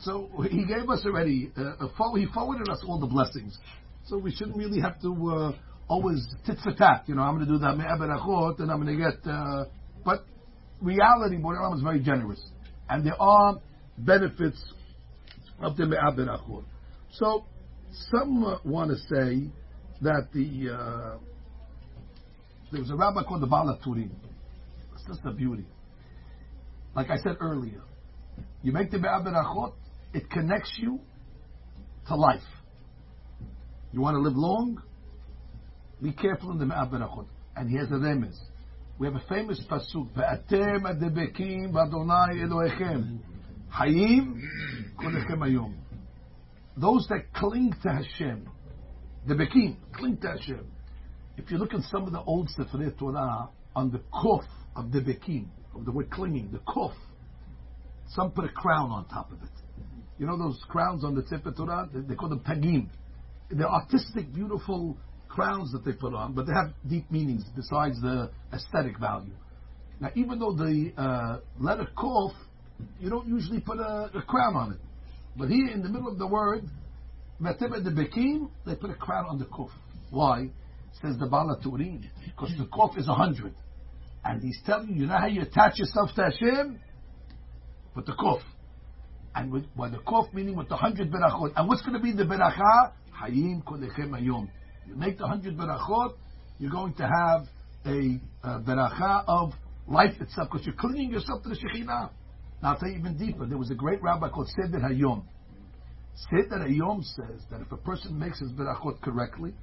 So 0.00 0.30
He 0.50 0.64
gave 0.64 0.88
us 0.88 1.04
already. 1.04 1.52
Uh, 1.56 1.86
he 2.16 2.26
forwarded 2.32 2.68
us 2.68 2.82
all 2.86 2.98
the 2.98 3.06
blessings. 3.06 3.58
So 4.06 4.16
we 4.16 4.32
shouldn't 4.32 4.56
really 4.56 4.80
have 4.80 5.00
to. 5.02 5.30
Uh, 5.30 5.52
always 5.90 6.24
tit 6.46 6.56
for 6.62 6.72
tat. 6.72 7.04
You 7.06 7.16
know, 7.16 7.22
I'm 7.22 7.34
going 7.34 7.46
to 7.46 7.52
do 7.52 7.58
that 7.58 7.76
me'aberachot 7.76 8.60
and 8.60 8.70
I'm 8.70 8.80
going 8.80 8.96
to 8.96 9.04
get. 9.04 9.30
Uh, 9.30 9.64
but 10.04 10.24
reality, 10.80 11.36
Borei 11.36 11.74
is 11.74 11.82
very 11.82 12.00
generous, 12.00 12.40
and 12.88 13.04
there 13.04 13.20
are 13.20 13.56
benefits 13.98 14.62
of 15.60 15.76
the 15.76 15.86
me'aberachot. 15.86 16.64
So 17.12 17.44
some 18.10 18.44
uh, 18.44 18.58
want 18.64 18.90
to 18.90 18.96
say 18.96 19.50
that 20.02 20.28
the 20.32 20.70
uh, 20.74 21.18
there 22.72 22.80
was 22.80 22.90
a 22.90 22.96
rabbi 22.96 23.22
called 23.22 23.42
the 23.42 23.46
Baal 23.46 23.66
HaTurim. 23.66 24.10
It's 24.94 25.04
just 25.06 25.20
a 25.24 25.32
beauty. 25.32 25.66
Like 26.94 27.10
I 27.10 27.16
said 27.16 27.36
earlier, 27.40 27.82
you 28.62 28.72
make 28.72 28.90
the 28.90 28.98
me'aberachot, 28.98 29.72
it 30.14 30.30
connects 30.30 30.72
you 30.78 31.00
to 32.08 32.16
life. 32.16 32.40
You 33.92 34.00
want 34.00 34.14
to 34.14 34.20
live 34.20 34.36
long? 34.36 34.82
Be 36.02 36.12
careful 36.12 36.50
in 36.52 36.58
the 36.58 36.66
Me'ah 36.66 36.86
Berachot. 36.86 37.26
And 37.56 37.70
here's 37.70 37.90
a 37.90 37.94
remez. 37.94 38.36
We 38.98 39.06
have 39.06 39.16
a 39.16 39.24
famous 39.28 39.60
pasuk, 39.68 40.12
"Ve'atem 40.14 40.82
adebekim 40.82 41.72
b'Adonai 41.72 42.36
Elohechem, 42.42 43.18
hayim 43.72 44.40
kolechem 44.98 45.38
hayom." 45.38 45.74
Those 46.76 47.06
that 47.08 47.32
cling 47.34 47.74
to 47.82 47.88
Hashem, 47.92 48.48
the 49.26 49.34
bekim, 49.34 49.76
cling 49.92 50.16
to 50.18 50.28
Hashem. 50.28 50.66
If 51.36 51.50
you 51.50 51.58
look 51.58 51.74
in 51.74 51.82
some 51.82 52.04
of 52.04 52.12
the 52.12 52.22
old 52.22 52.48
Sefer 52.50 52.90
Torah, 52.98 53.48
on 53.74 53.90
the 53.90 54.00
kof 54.12 54.44
of 54.76 54.92
the 54.92 55.00
bekim, 55.00 55.46
of 55.74 55.84
the 55.84 55.92
word 55.92 56.10
clinging, 56.10 56.50
the 56.52 56.58
kof, 56.58 56.92
some 58.08 58.30
put 58.32 58.44
a 58.44 58.48
crown 58.48 58.90
on 58.90 59.06
top 59.08 59.30
of 59.30 59.42
it. 59.42 59.48
You 60.18 60.26
know 60.26 60.36
those 60.36 60.62
crowns 60.68 61.04
on 61.04 61.14
the 61.14 61.22
Sefer 61.28 61.52
Torah? 61.52 61.88
They, 61.92 62.00
they 62.00 62.14
call 62.14 62.28
them 62.28 62.40
tagim. 62.40 62.88
They're 63.50 63.68
artistic, 63.68 64.32
beautiful 64.32 64.96
crowns 65.28 65.72
that 65.72 65.84
they 65.84 65.92
put 65.92 66.12
on, 66.14 66.34
but 66.34 66.46
they 66.46 66.52
have 66.52 66.74
deep 66.88 67.10
meanings 67.10 67.44
besides 67.54 68.00
the 68.00 68.30
aesthetic 68.52 68.98
value. 68.98 69.32
Now, 70.00 70.10
even 70.14 70.38
though 70.38 70.52
the 70.52 70.92
uh, 70.96 71.38
letter 71.58 71.88
kof, 71.96 72.32
you 73.00 73.10
don't 73.10 73.28
usually 73.28 73.60
put 73.60 73.78
a, 73.78 74.10
a, 74.14 74.22
crown 74.22 74.56
on 74.56 74.72
it. 74.72 74.78
But 75.36 75.48
here 75.48 75.68
in 75.68 75.82
the 75.82 75.88
middle 75.88 76.08
of 76.08 76.18
the 76.18 76.26
word, 76.26 76.64
Matibet 77.40 77.84
the 77.84 77.90
Bekim, 77.90 78.50
they 78.66 78.74
put 78.74 78.90
a 78.90 78.94
crown 78.94 79.26
on 79.28 79.38
the 79.38 79.46
kuf. 79.46 79.70
Why? 80.10 80.50
Says 81.00 81.16
the 81.18 81.26
Baal 81.26 81.56
HaTurim. 81.56 82.04
Because 82.24 82.52
the 82.58 82.66
kuf 82.66 82.98
is 82.98 83.08
a 83.08 83.14
hundred. 83.14 83.54
And 84.24 84.42
he's 84.42 84.58
telling 84.66 84.90
you, 84.90 85.02
you 85.02 85.06
know 85.06 85.16
how 85.16 85.26
you 85.26 85.42
attach 85.42 85.78
yourself 85.78 86.10
to 86.16 86.24
Hashem? 86.24 86.78
With 87.94 88.06
the 88.06 88.12
kuf. 88.12 88.40
And 89.34 89.52
with, 89.52 89.64
with 89.76 89.92
the 89.92 89.98
kuf, 89.98 90.32
meaning 90.34 90.56
with 90.56 90.68
the 90.68 90.76
hundred 90.76 91.10
berachot. 91.10 91.52
And 91.56 91.68
what's 91.68 91.82
going 91.82 91.94
to 91.94 92.00
be 92.00 92.12
the 92.12 92.24
beracha? 92.24 92.92
Hayim 93.22 93.62
kolechem 93.64 94.10
ayom. 94.10 94.48
You 94.86 94.96
make 94.96 95.18
the 95.18 95.26
hundred 95.26 95.56
berachot, 95.56 96.14
you're 96.58 96.70
going 96.70 96.94
to 96.94 97.04
have 97.04 97.46
a, 97.86 98.20
a 98.42 98.60
beracha 98.60 99.24
of 99.26 99.52
life 99.86 100.20
itself 100.20 100.48
because 100.50 100.66
you're 100.66 100.74
clinging 100.74 101.10
yourself 101.10 101.42
to 101.42 101.48
the 101.48 101.56
Shekhinah. 101.56 102.10
Now 102.62 102.72
I'll 102.72 102.78
tell 102.78 102.88
you 102.88 102.98
even 102.98 103.16
deeper. 103.16 103.46
There 103.46 103.58
was 103.58 103.70
a 103.70 103.74
great 103.74 104.02
rabbi 104.02 104.28
called 104.28 104.48
Seder 104.48 104.78
Hayom. 104.78 105.24
Seder 106.30 106.64
Hayom 106.64 107.02
says 107.02 107.42
that 107.50 107.60
if 107.60 107.72
a 107.72 107.76
person 107.76 108.18
makes 108.18 108.40
his 108.40 108.50
berachot 108.52 109.00
correctly, 109.00 109.54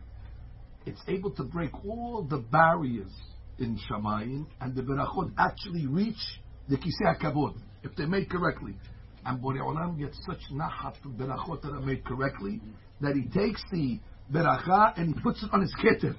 it's 0.85 1.01
able 1.07 1.31
to 1.31 1.43
break 1.43 1.71
all 1.85 2.25
the 2.27 2.37
barriers 2.37 3.11
in 3.59 3.77
Shamayim, 3.89 4.45
and 4.61 4.75
the 4.75 4.81
berachot 4.81 5.31
actually 5.37 5.85
reach 5.85 6.15
the 6.69 6.77
Kisei 6.77 7.17
HaKavod, 7.17 7.57
if 7.83 7.95
they're 7.95 8.07
made 8.07 8.29
correctly. 8.29 8.75
And 9.25 9.41
Borei 9.41 9.59
Olam 9.59 9.99
gets 9.99 10.17
such 10.25 10.39
nachat 10.53 10.95
from 11.01 11.17
berachot 11.17 11.61
that 11.61 11.73
are 11.73 11.81
made 11.81 12.05
correctly, 12.05 12.61
that 13.01 13.15
he 13.15 13.23
takes 13.23 13.61
the 13.71 13.99
beracha 14.31 14.97
and 14.97 15.13
he 15.13 15.21
puts 15.21 15.43
it 15.43 15.49
on 15.51 15.61
his 15.61 15.73
keter. 15.75 16.15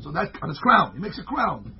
So 0.00 0.12
that 0.12 0.32
on 0.42 0.48
his 0.48 0.58
crown, 0.58 0.92
he 0.94 1.00
makes 1.00 1.18
a 1.18 1.22
crown. 1.22 1.74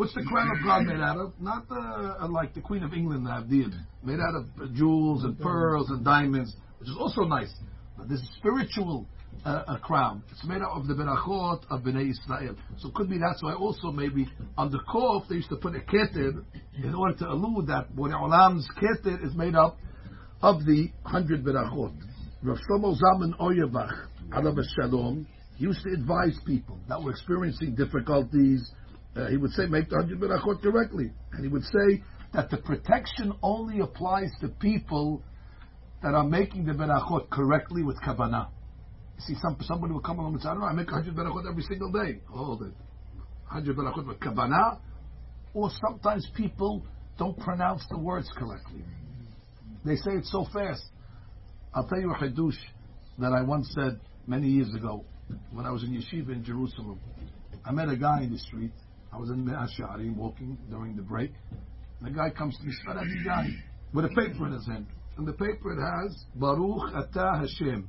What's 0.00 0.14
the 0.14 0.22
crown 0.22 0.48
of 0.56 0.64
God 0.64 0.86
made 0.86 0.98
out 0.98 1.18
of? 1.18 1.34
Not 1.38 1.68
the, 1.68 1.74
uh, 1.74 2.26
like 2.30 2.54
the 2.54 2.62
Queen 2.62 2.82
of 2.82 2.94
England 2.94 3.28
did, 3.50 3.74
made 4.02 4.18
out 4.18 4.34
of 4.34 4.72
jewels 4.72 5.24
and 5.24 5.38
pearls 5.38 5.90
and 5.90 6.02
diamonds, 6.02 6.56
which 6.78 6.88
is 6.88 6.96
also 6.98 7.24
nice. 7.24 7.52
But 7.98 8.08
this 8.08 8.26
spiritual 8.38 9.06
uh, 9.44 9.64
a 9.68 9.78
crown. 9.78 10.22
It's 10.30 10.42
made 10.46 10.62
out 10.62 10.70
of 10.70 10.86
the 10.86 10.94
berachot 10.94 11.64
of 11.68 11.82
Bnei 11.82 12.12
Israel. 12.12 12.56
So 12.78 12.88
it 12.88 12.94
could 12.94 13.10
be 13.10 13.18
that's 13.18 13.42
why 13.42 13.52
also 13.52 13.92
maybe 13.92 14.26
on 14.56 14.70
the 14.70 14.78
kof 14.90 15.28
they 15.28 15.34
used 15.34 15.50
to 15.50 15.56
put 15.56 15.74
a 15.76 15.80
keter 15.80 16.44
in 16.82 16.94
order 16.94 17.18
to 17.18 17.28
allude 17.28 17.66
that 17.66 17.94
Borei 17.94 18.18
Olam's 18.18 18.66
keter 18.80 19.22
is 19.22 19.34
made 19.34 19.54
up 19.54 19.76
of 20.40 20.64
the 20.64 20.90
hundred 21.04 21.44
berachot. 21.44 21.92
Rav 22.42 22.56
Shlomo 22.56 22.96
Zalman 22.98 23.38
Auerbach, 23.38 24.08
Alav 24.30 24.56
Shalom, 24.76 25.26
used 25.58 25.82
to 25.82 25.92
advise 25.92 26.40
people 26.46 26.80
that 26.88 27.02
were 27.02 27.10
experiencing 27.10 27.74
difficulties 27.74 28.72
uh, 29.16 29.26
he 29.28 29.36
would 29.36 29.50
say 29.52 29.66
make 29.66 29.88
the 29.88 29.96
hundred 29.96 30.20
berachot 30.20 30.62
correctly, 30.62 31.10
and 31.32 31.44
he 31.44 31.48
would 31.48 31.64
say 31.64 32.02
that 32.32 32.50
the 32.50 32.58
protection 32.58 33.32
only 33.42 33.80
applies 33.80 34.30
to 34.40 34.48
people 34.48 35.22
that 36.02 36.14
are 36.14 36.24
making 36.24 36.64
the 36.64 36.72
berachot 36.72 37.28
correctly 37.30 37.82
with 37.82 37.96
kavanah. 38.00 38.48
You 39.16 39.34
see, 39.34 39.40
some 39.42 39.56
somebody 39.62 39.92
will 39.92 40.00
come 40.00 40.18
along 40.18 40.34
and 40.34 40.42
say, 40.42 40.48
I 40.48 40.52
don't 40.52 40.60
know, 40.60 40.66
I 40.66 40.72
make 40.72 40.88
hundred 40.88 41.14
berachot 41.14 41.48
every 41.50 41.64
single 41.64 41.90
day. 41.90 42.20
Hold 42.30 42.62
it, 42.62 42.72
hundred 43.46 43.76
berachot 43.76 44.06
with 44.06 44.20
kavanah, 44.20 44.78
or 45.54 45.70
sometimes 45.86 46.28
people 46.36 46.84
don't 47.18 47.38
pronounce 47.38 47.84
the 47.90 47.98
words 47.98 48.30
correctly. 48.36 48.82
They 49.84 49.96
say 49.96 50.12
it 50.12 50.26
so 50.26 50.46
fast. 50.52 50.82
I'll 51.74 51.86
tell 51.86 52.00
you 52.00 52.12
a 52.12 52.14
hadush 52.14 52.56
that 53.18 53.32
I 53.32 53.42
once 53.42 53.70
said 53.74 54.00
many 54.26 54.48
years 54.48 54.74
ago 54.74 55.04
when 55.52 55.66
I 55.66 55.70
was 55.70 55.82
in 55.82 55.90
yeshiva 55.90 56.32
in 56.32 56.44
Jerusalem. 56.44 56.98
I 57.64 57.72
met 57.72 57.88
a 57.88 57.96
guy 57.96 58.22
in 58.22 58.32
the 58.32 58.38
street. 58.38 58.72
I 59.12 59.18
was 59.18 59.30
in 59.30 59.44
the 59.44 59.52
Ashari 59.52 60.14
walking 60.14 60.56
during 60.68 60.96
the 60.96 61.02
break. 61.02 61.32
And 62.00 62.12
the 62.12 62.16
guy 62.16 62.30
comes 62.30 62.56
to 62.58 62.64
me, 62.64 62.72
Sfaradi 62.86 63.56
with 63.92 64.04
a 64.04 64.08
paper 64.08 64.46
in 64.46 64.52
his 64.52 64.66
hand. 64.66 64.86
And 65.16 65.26
the 65.26 65.32
paper 65.32 65.72
it 65.72 65.80
has, 65.80 66.24
Baruch 66.34 66.92
Atah 66.94 67.40
Hashem. 67.40 67.88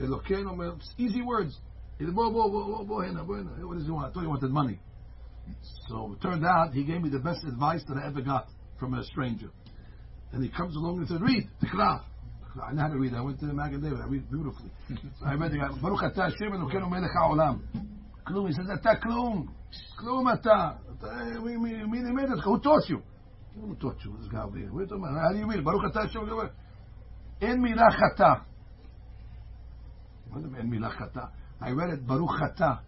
Elokeinu, 0.00 0.80
easy 0.98 1.22
words. 1.22 1.58
He 1.98 2.04
said, 2.06 2.14
What 2.14 2.32
does 2.32 3.84
he 3.84 3.90
want? 3.90 4.10
I 4.10 4.12
thought 4.12 4.20
he 4.20 4.26
wanted 4.26 4.50
money. 4.50 4.78
So 5.88 6.12
it 6.12 6.22
turned 6.22 6.44
out 6.46 6.72
he 6.72 6.84
gave 6.84 7.02
me 7.02 7.10
the 7.10 7.18
best 7.18 7.44
advice 7.44 7.82
that 7.88 7.96
I 7.96 8.06
ever 8.06 8.20
got 8.22 8.48
from 8.78 8.94
a 8.94 9.04
stranger. 9.04 9.50
And 10.32 10.42
he 10.42 10.48
comes 10.48 10.74
along 10.76 10.98
and 10.98 11.08
said, 11.08 11.20
Read, 11.20 11.48
Tikra. 11.62 12.02
I 12.66 12.72
know 12.72 12.82
how 12.82 12.88
to 12.88 12.98
read. 12.98 13.14
I 13.14 13.20
went 13.20 13.40
to 13.40 13.46
the 13.46 13.52
Magen 13.52 13.80
David. 13.80 13.98
I 14.00 14.06
read 14.06 14.30
beautifully. 14.30 14.70
So 14.88 15.26
I 15.26 15.34
read 15.34 15.52
the 15.52 15.58
guy, 15.58 15.68
Baruch 15.80 16.02
Atah 16.02 16.30
Hashem 16.30 16.52
Elokeinu 16.52 16.90
Melech 16.90 17.10
HaOlam. 17.18 17.60
Klum. 18.26 18.46
He 18.48 18.54
says, 18.54 18.66
Ata 18.70 19.00
Klum. 19.04 19.48
Who 23.54 23.74
taught 23.76 23.98
you? 24.04 24.16
This 24.18 24.28
guy 24.28 24.42
over 24.42 24.58
here. 24.58 24.70
How 24.70 25.32
do 25.32 25.38
you 25.38 25.46
read 25.46 25.58
it? 25.58 25.64
Baruch 25.64 25.92
Atah 25.92 26.06
Hashem 26.06 26.22
Elokeinu 26.22 26.50
En 27.40 27.60
milah 27.60 27.90
chata. 27.90 28.44
What 30.30 30.42
do 30.42 30.48
you 30.48 30.52
mean, 30.52 30.62
en 30.62 30.70
milah 30.70 30.96
chata? 30.96 31.30
I 31.60 31.70
read 31.70 31.90
it, 31.90 32.06
Baruch 32.06 32.30
chata. 32.40 32.80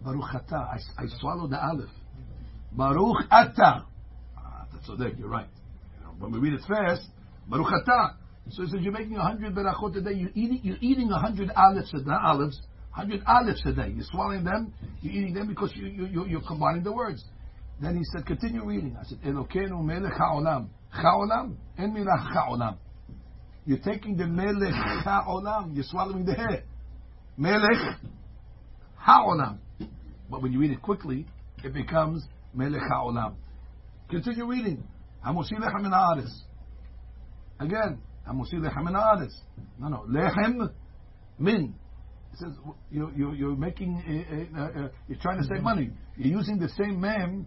Baruch 0.00 0.24
chata. 0.32 0.56
I, 0.56 0.78
I 0.98 1.06
swallowed 1.20 1.50
the 1.50 1.62
aleph. 1.62 1.90
Ata. 3.30 3.86
Ah, 4.36 4.66
that's 4.72 4.88
tzodek, 4.88 5.18
you're 5.18 5.28
right. 5.28 5.48
When 6.18 6.32
we 6.32 6.38
read 6.38 6.54
it 6.54 6.62
fast, 6.66 7.08
Baruch 7.48 7.72
ata. 7.72 8.16
So 8.50 8.62
he 8.62 8.70
says 8.70 8.80
you're 8.82 8.92
making 8.92 9.16
a 9.16 9.22
hundred 9.22 9.54
berachot 9.54 9.96
a 9.96 10.00
day. 10.00 10.12
You're 10.12 10.30
eating, 10.34 10.60
you're 10.62 10.78
eating 10.80 11.10
a 11.10 11.18
hundred 11.18 11.50
olives, 11.56 11.92
not 12.04 12.22
olives, 12.22 12.60
hundred 12.94 13.22
olives 13.26 13.60
a 13.66 13.72
day. 13.72 13.92
You're 13.94 14.06
swallowing 14.10 14.44
them. 14.44 14.72
You're 15.00 15.12
eating 15.12 15.34
them 15.34 15.48
because 15.48 15.72
you, 15.74 15.86
you, 15.86 16.06
you, 16.06 16.26
you're 16.26 16.46
combining 16.46 16.84
the 16.84 16.92
words. 16.92 17.24
Then 17.80 17.96
he 17.96 18.02
said, 18.12 18.24
continue 18.24 18.64
reading. 18.64 18.96
I 18.98 19.04
said, 19.04 19.20
Elokeinu 19.22 19.82
melech 19.84 20.12
ha'olam. 20.12 20.68
Ha'olam? 20.90 21.56
En 21.76 21.92
milah 21.92 22.32
ha'olam. 22.32 22.76
You're 23.66 23.78
taking 23.78 24.16
the 24.16 24.26
melech 24.26 24.72
ha'olam. 24.72 25.74
You're 25.74 25.84
swallowing 25.88 26.24
the 26.24 26.34
hair. 26.34 26.62
Melech 27.36 27.98
ha'olam. 28.96 29.58
But 30.30 30.40
when 30.40 30.52
you 30.52 30.60
read 30.60 30.70
it 30.70 30.80
quickly, 30.80 31.26
it 31.64 31.74
becomes 31.74 32.24
melech 32.54 32.82
ha'olam. 32.92 33.34
Continue 34.08 34.46
reading. 34.46 34.84
Hamusi 35.26 35.54
lechem 35.54 35.82
min 35.82 35.90
ha'aretz. 35.90 36.30
Again, 37.58 37.98
hamusi 38.28 38.54
lechem 38.54 38.84
min 38.84 38.94
ha'aretz. 38.94 39.34
No, 39.80 39.88
no. 39.88 40.04
Lechem 40.08 40.70
min. 41.40 41.74
It 42.34 42.38
says 42.38 42.52
you, 42.90 43.12
you, 43.14 43.32
you're 43.34 43.54
making, 43.54 43.94
uh, 44.56 44.58
uh, 44.58 44.64
uh, 44.64 44.88
you're 45.06 45.20
trying 45.20 45.38
to 45.38 45.44
save 45.44 45.62
money. 45.62 45.90
You're 46.16 46.36
using 46.36 46.58
the 46.58 46.68
same 46.70 47.00
mem 47.00 47.46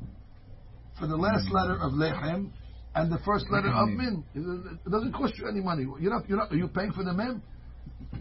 for 0.98 1.08
the 1.08 1.16
last 1.18 1.52
letter 1.52 1.74
of 1.74 1.92
lechem 1.92 2.52
and 2.96 3.12
the 3.12 3.18
first 3.26 3.48
letter 3.52 3.68
of 3.68 3.90
min. 3.90 4.24
It 4.34 4.90
doesn't 4.90 5.12
cost 5.12 5.34
you 5.38 5.46
any 5.50 5.60
money. 5.60 5.86
You're 6.00 6.14
not, 6.14 6.30
you're 6.30 6.38
not, 6.38 6.54
are 6.54 6.56
you 6.56 6.70
paying 6.70 6.94
for 6.94 7.04
the 7.04 7.12
mem? 7.12 7.44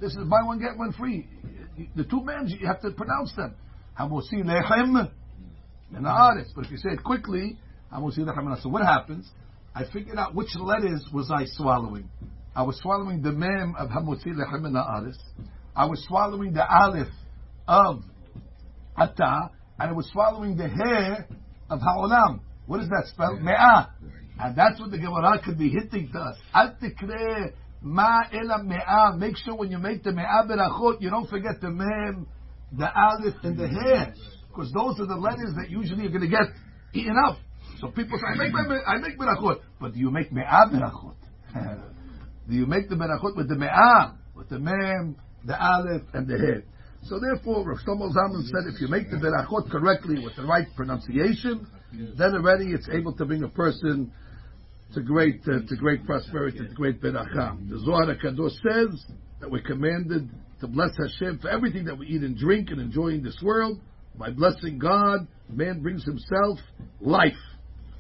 This 0.01 0.11
is 0.11 0.19
buy 0.29 0.43
one 0.43 0.59
get 0.59 0.77
one 0.77 0.93
free. 0.93 1.29
The 1.95 2.03
two 2.03 2.25
mems 2.25 2.53
you 2.59 2.67
have 2.67 2.81
to 2.81 2.91
pronounce 2.91 3.33
them. 3.37 3.55
Hamosi 3.97 4.43
lechem 4.43 5.09
min 5.93 6.03
haaretz. 6.03 6.49
But 6.53 6.65
if 6.65 6.73
you 6.73 6.79
say 6.79 6.91
it 6.95 7.05
quickly, 7.05 7.57
hamosi 7.93 8.19
lechem 8.19 8.61
So 8.61 8.71
what 8.71 8.83
happens? 8.83 9.31
I 9.73 9.85
figured 9.93 10.19
out 10.19 10.35
which 10.35 10.53
letters 10.57 11.07
was 11.13 11.31
I 11.31 11.45
swallowing. 11.45 12.11
I 12.57 12.65
was 12.65 12.77
swallowing 12.81 13.23
the 13.23 13.31
mem 13.31 13.77
of 13.79 13.91
hamosi 13.91 14.35
lechem 14.35 14.63
min 14.63 14.73
haaretz. 14.73 15.15
I 15.77 15.85
was 15.85 16.03
swallowing 16.09 16.55
the 16.55 16.65
aleph 16.67 17.13
of 17.69 18.03
ata, 18.97 19.51
and 19.79 19.91
I 19.91 19.93
was 19.93 20.09
swallowing 20.11 20.57
the 20.57 20.69
hair 20.69 21.29
of 21.69 21.81
ha'olam. 21.81 22.41
What 22.67 22.79
does 22.79 22.89
that 22.89 23.05
spell? 23.13 23.39
Me'ah. 23.39 23.91
And 24.41 24.57
that's 24.57 24.81
what 24.81 24.91
the 24.91 24.99
Gemara 24.99 25.39
could 25.45 25.59
be 25.59 25.69
hitting 25.69 26.11
to 26.13 26.19
us. 26.19 26.37
Al 26.55 26.77
tikre 26.83 27.53
ma 27.83 28.23
ela 28.33 28.63
me'ah. 28.65 29.17
Make 29.17 29.37
sure 29.37 29.55
when 29.55 29.71
you 29.71 29.79
make 29.79 30.03
the 30.03 30.13
me'ah 30.13 30.47
berachot, 30.49 31.01
you 31.01 31.11
don't 31.11 31.29
forget 31.29 31.61
the 31.61 31.71
mem, 31.71 32.27
the 32.73 32.87
aleph, 32.87 33.35
and 33.43 33.59
the 33.59 33.69
hair. 33.69 34.15
Because 34.49 34.73
those 34.73 34.99
are 34.99 35.07
the 35.07 35.17
letters 35.17 35.53
that 35.57 35.69
usually 35.69 36.03
you're 36.03 36.11
going 36.11 36.23
to 36.23 36.29
get 36.29 36.49
eaten 36.95 37.17
up. 37.27 37.37
So 37.81 37.89
people 37.89 38.19
say, 38.19 38.41
I 38.41 38.49
make, 38.49 38.55
I 38.87 38.97
make 38.97 39.19
berachot. 39.19 39.61
But 39.79 39.93
do 39.93 40.01
you 40.01 40.11
make 40.11 40.33
me'ah 40.33 40.71
berachot? 40.73 41.17
do 42.49 42.55
you 42.55 42.65
make 42.65 42.89
the 42.89 42.95
berachot 42.95 43.37
with 43.37 43.49
the 43.51 43.57
me'ah? 43.57 44.15
With 44.35 44.49
the 44.49 44.59
mem, 44.59 45.17
the 45.47 45.61
aleph, 45.61 46.03
and 46.15 46.27
the 46.27 46.39
hair? 46.39 46.63
So 47.05 47.21
therefore, 47.21 47.65
Rav 47.65 47.79
Shlomo 47.87 48.13
Zalman 48.13 48.45
said, 48.47 48.75
if 48.75 48.81
you 48.81 48.89
make 48.89 49.11
the 49.11 49.17
berachot 49.17 49.71
correctly 49.71 50.23
with 50.23 50.35
the 50.37 50.43
right 50.43 50.67
pronunciation, 50.75 51.67
then 51.93 52.35
already 52.35 52.73
it's 52.73 52.89
able 52.93 53.13
to 53.15 53.25
bring 53.25 53.45
a 53.45 53.49
person 53.49 54.13
to 54.95 55.01
great 55.03 55.41
uh, 55.47 55.61
to 55.69 55.77
great 55.77 56.05
prosperity, 56.05 56.59
to 56.59 56.75
great 56.75 57.01
beracha. 57.01 57.69
The 57.69 57.79
Zohar 57.81 58.07
Kadosh 58.17 58.57
says 58.63 59.05
that 59.41 59.51
we're 59.51 59.63
commanded 59.63 60.29
to 60.61 60.67
bless 60.67 60.91
Hashem 60.97 61.39
for 61.41 61.49
everything 61.49 61.85
that 61.85 61.97
we 61.97 62.07
eat 62.07 62.23
and 62.23 62.37
drink 62.37 62.71
and 62.71 62.81
enjoy 62.81 63.09
in 63.09 63.23
this 63.23 63.39
world. 63.43 63.81
By 64.19 64.31
blessing 64.31 64.79
God, 64.79 65.27
man 65.51 65.83
brings 65.83 66.05
himself 66.05 66.59
life. 67.01 67.33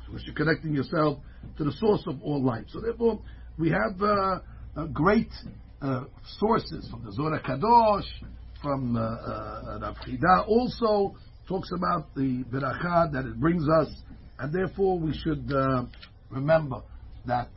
So 0.06 0.18
you're 0.24 0.34
connecting 0.34 0.74
yourself 0.74 1.18
to 1.58 1.64
the 1.64 1.72
source 1.72 2.02
of 2.06 2.22
all 2.22 2.42
life. 2.42 2.64
So 2.72 2.80
therefore, 2.80 3.20
we 3.58 3.70
have 3.70 4.00
uh, 4.00 4.38
uh, 4.76 4.84
great 4.86 5.30
uh, 5.82 6.04
sources 6.38 6.88
from 6.90 7.04
the 7.04 7.12
Zohar 7.12 7.40
Kadosh, 7.40 8.06
from 8.62 8.96
uh, 8.96 9.00
uh, 9.00 10.44
also 10.46 11.14
talks 11.48 11.70
about 11.72 12.14
the 12.14 12.44
beracha 12.50 13.12
that 13.12 13.24
it 13.26 13.38
brings 13.38 13.64
us, 13.68 13.88
and 14.38 14.52
therefore 14.52 14.98
we 14.98 15.12
should 15.12 15.52
uh, 15.52 15.84
remember 16.30 16.82
that 17.26 17.48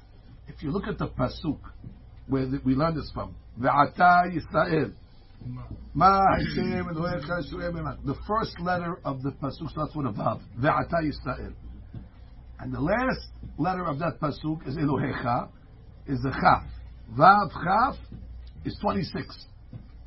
if 0.48 0.62
you 0.62 0.72
look 0.72 0.88
at 0.88 0.98
the 0.98 1.08
pasuk 1.08 1.60
where 2.28 2.46
the, 2.46 2.60
we 2.64 2.76
learn 2.76 2.96
this 2.96 3.10
from, 3.14 3.36
Ve'ata 3.60 4.32
Yisrael, 4.32 4.94
The 8.06 8.16
first 8.28 8.60
letter 8.60 9.00
of 9.04 9.24
the 9.24 9.32
pasuk 9.32 9.70
starts 9.72 9.96
with 9.96 10.06
a 10.08 10.10
vav. 10.10 10.42
Ve'ata 10.60 11.02
Yisrael, 11.04 11.54
and 12.60 12.74
the 12.74 12.80
last 12.80 13.30
letter 13.58 13.86
of 13.86 14.00
that 14.00 14.20
pasuk 14.22 14.68
is 14.68 14.76
Elohecha, 14.76 15.50
is 16.08 16.20
the 16.22 16.32
chaf. 16.32 16.66
Vav 17.18 17.52
chaf 17.52 17.96
is 18.66 18.78
twenty 18.82 19.04
six. 19.04 19.46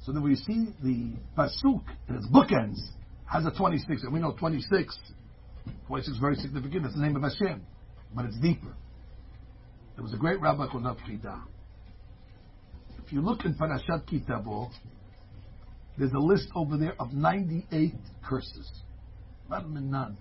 So 0.05 0.13
then 0.13 0.23
we 0.23 0.35
see 0.35 0.69
the 0.83 1.13
pasuk 1.37 1.83
in 2.09 2.17
its 2.17 2.27
bookends 2.27 2.79
has 3.25 3.47
a 3.47 3.51
26, 3.51 4.03
and 4.03 4.13
we 4.13 4.21
know 4.21 4.33
26, 4.39 4.99
26 5.87 6.15
is 6.15 6.21
very 6.21 6.35
significant. 6.35 6.85
It's 6.85 6.95
the 6.95 7.01
name 7.01 7.17
of 7.17 7.23
Hashem, 7.23 7.63
but 8.15 8.27
it's 8.27 8.39
deeper. 8.41 8.75
There 9.95 10.03
was 10.03 10.13
a 10.13 10.19
great 10.19 10.41
rabbi 10.41 10.67
called 10.67 10.85
Rav 10.85 10.99
Chida. 11.09 11.41
If 13.07 13.13
you 13.13 13.23
look 13.23 13.45
in 13.47 13.55
Parashat 13.55 14.05
Kitabo, 14.07 14.71
there's 15.97 16.13
a 16.13 16.19
list 16.19 16.49
over 16.55 16.77
there 16.77 16.95
of 17.01 17.13
98 17.13 17.95
curses. 18.23 18.71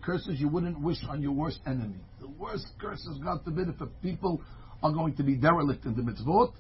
Curses 0.02 0.40
you 0.40 0.48
wouldn't 0.48 0.80
wish 0.80 1.04
on 1.10 1.22
your 1.22 1.32
worst 1.34 1.60
enemy. 1.66 2.00
The 2.22 2.28
worst 2.28 2.68
curses, 2.80 3.20
God 3.24 3.44
forbid, 3.44 3.68
if 3.70 3.76
people 4.02 4.42
are 4.84 4.92
going 4.92 5.16
to 5.16 5.24
be 5.24 5.36
derelict 5.36 5.86
in 5.86 5.96
the 5.96 6.02
mitzvot, 6.02 6.54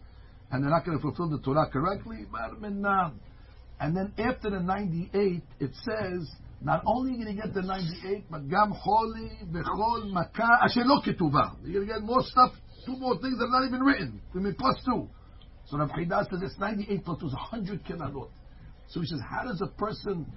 and 0.51 0.63
they're 0.63 0.71
not 0.71 0.85
going 0.85 0.97
to 0.97 1.01
fulfill 1.01 1.29
the 1.29 1.39
Torah 1.39 1.69
correctly, 1.71 2.25
and 3.79 3.97
then 3.97 4.13
after 4.17 4.49
the 4.49 4.59
98, 4.59 5.41
it 5.59 5.71
says, 5.83 6.29
not 6.61 6.83
only 6.85 7.11
are 7.11 7.17
you 7.17 7.23
going 7.23 7.35
to 7.37 7.41
get 7.41 7.53
the 7.53 7.61
98, 7.63 8.25
but 8.29 8.47
gam 8.49 8.71
holy 8.71 9.31
bechol 9.51 10.11
makah 10.13 10.63
asher 10.63 10.83
lo 10.85 11.01
ketuvah. 11.01 11.55
You're 11.63 11.85
going 11.85 11.87
to 11.87 11.93
get 11.93 12.03
more 12.03 12.21
stuff, 12.21 12.51
two 12.85 12.95
more 12.97 13.17
things 13.19 13.39
that 13.39 13.45
are 13.45 13.61
not 13.61 13.67
even 13.67 13.81
written. 13.81 14.21
I 14.35 14.37
mean, 14.37 14.55
plus 14.59 14.75
two. 14.85 15.09
So 15.65 15.77
Rav 15.77 15.89
Chida 15.89 16.29
says 16.29 16.41
it's 16.43 16.59
98 16.59 17.03
plus 17.03 17.19
two 17.19 17.27
is 17.27 17.33
100 17.33 17.83
kilalot. 17.85 18.29
So 18.89 18.99
he 18.99 19.07
says, 19.07 19.19
how 19.27 19.43
does 19.45 19.61
a 19.61 19.67
person 19.67 20.31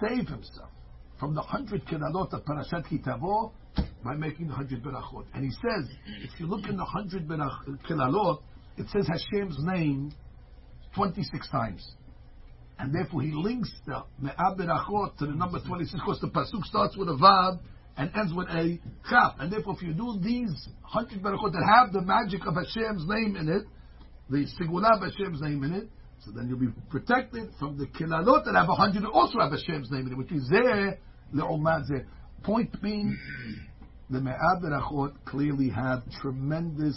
save 0.00 0.28
himself 0.28 0.70
from 1.18 1.34
the 1.34 1.40
100 1.40 1.86
kilalot 1.86 2.32
of 2.34 2.44
Parashat 2.44 2.84
Kitavo? 2.86 3.52
By 4.04 4.14
making 4.14 4.46
the 4.48 4.54
100 4.54 4.82
berachot. 4.82 5.26
And 5.34 5.44
he 5.44 5.50
says, 5.50 5.88
if 6.22 6.40
you 6.40 6.46
look 6.46 6.68
in 6.68 6.76
the 6.76 6.84
100 6.84 7.28
kilalot, 7.88 8.42
it 8.80 8.88
says 8.90 9.06
Hashem's 9.06 9.58
name 9.60 10.12
26 10.94 11.48
times. 11.50 11.86
And 12.78 12.94
therefore 12.94 13.22
he 13.22 13.32
links 13.32 13.70
the 13.86 14.02
Me'ah 14.18 14.56
Berachot 14.56 15.18
to 15.18 15.26
the 15.26 15.32
number 15.32 15.60
26 15.60 15.92
because 15.92 16.20
the 16.20 16.28
Pasuk 16.28 16.64
starts 16.64 16.96
with 16.96 17.08
a 17.08 17.12
Vav 17.12 17.60
and 17.96 18.10
ends 18.16 18.32
with 18.32 18.48
a 18.48 18.78
chaf. 19.08 19.34
And 19.38 19.52
therefore, 19.52 19.74
if 19.76 19.82
you 19.82 19.92
do 19.92 20.18
these 20.22 20.68
hundred 20.82 21.22
berachot 21.22 21.52
that 21.52 21.64
have 21.68 21.92
the 21.92 22.00
magic 22.00 22.46
of 22.46 22.54
Hashem's 22.54 23.04
name 23.06 23.36
in 23.36 23.48
it, 23.48 23.64
the 24.30 24.46
sigula 24.58 24.96
of 24.96 25.02
Hashem's 25.02 25.42
name 25.42 25.62
in 25.64 25.74
it, 25.74 25.88
so 26.24 26.30
then 26.30 26.48
you'll 26.48 26.58
be 26.58 26.72
protected 26.88 27.50
from 27.58 27.76
the 27.76 27.86
kilalot 27.86 28.44
that 28.46 28.54
have 28.54 28.68
a 28.68 28.74
hundred 28.74 29.02
that 29.02 29.10
also 29.10 29.38
have 29.40 29.52
Hashem's 29.52 29.90
name 29.90 30.06
in 30.06 30.12
it, 30.12 30.18
which 30.18 30.32
is 30.32 30.48
there, 30.50 30.98
le'omad 31.34 31.90
zeh. 31.90 32.04
Point 32.42 32.80
being, 32.80 33.14
the 34.08 34.20
Me'ah 34.20 34.60
Berachot 34.62 35.12
clearly 35.26 35.68
have 35.68 36.02
tremendous 36.22 36.96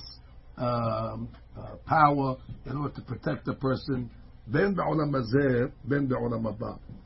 um, 0.58 1.28
uh, 1.58 1.76
power 1.86 2.38
in 2.66 2.78
order 2.78 2.94
to 2.96 3.02
protect 3.02 3.46
the 3.46 3.54
person. 3.54 4.10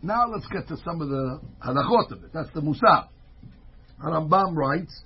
Now 0.02 0.28
let's 0.28 0.48
get 0.48 0.68
to 0.68 0.78
some 0.84 1.02
of 1.02 1.10
the 1.10 1.40
halachot 1.64 2.12
of 2.12 2.24
it. 2.24 2.32
That's 2.34 2.50
the 2.54 2.62
Musar. 2.62 3.10
Rambam 4.04 4.56
writes 4.56 5.04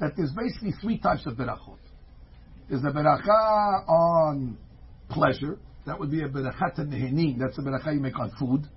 that 0.00 0.12
there's 0.16 0.32
basically 0.32 0.72
three 0.80 0.98
types 0.98 1.26
of 1.26 1.34
berachot. 1.34 1.78
There's 2.68 2.82
a 2.82 2.90
beracha 2.90 3.88
on 3.88 4.58
pleasure. 5.08 5.58
That 5.86 5.98
would 5.98 6.10
be 6.10 6.22
a 6.22 6.28
berachat 6.28 6.78
nehenin. 6.78 7.38
That's 7.38 7.58
a 7.58 7.62
beracha 7.62 7.94
you 7.94 8.00
make 8.00 8.18
on 8.18 8.30
food. 8.38 8.68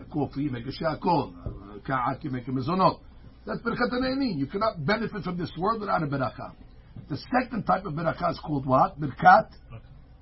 A 0.00 0.04
coffee, 0.04 0.42
you 0.42 0.50
make 0.50 0.66
a 0.66 0.70
shakol. 0.70 1.32
A 1.74 1.80
ka'ak, 1.80 2.22
you 2.22 2.30
make 2.30 2.46
a 2.48 2.50
mezonot. 2.50 3.00
That's 3.46 3.60
berachat 3.60 3.92
nehenin. 3.92 4.38
You 4.38 4.46
cannot 4.46 4.84
benefit 4.84 5.22
from 5.22 5.38
this 5.38 5.50
world 5.58 5.80
without 5.80 6.02
a 6.02 6.06
beracha. 6.06 6.52
The 7.08 7.18
second 7.32 7.64
type 7.64 7.84
of 7.84 7.92
beracha 7.92 8.30
is 8.32 8.40
called 8.44 8.66
what? 8.66 9.00
Birkat 9.00 9.48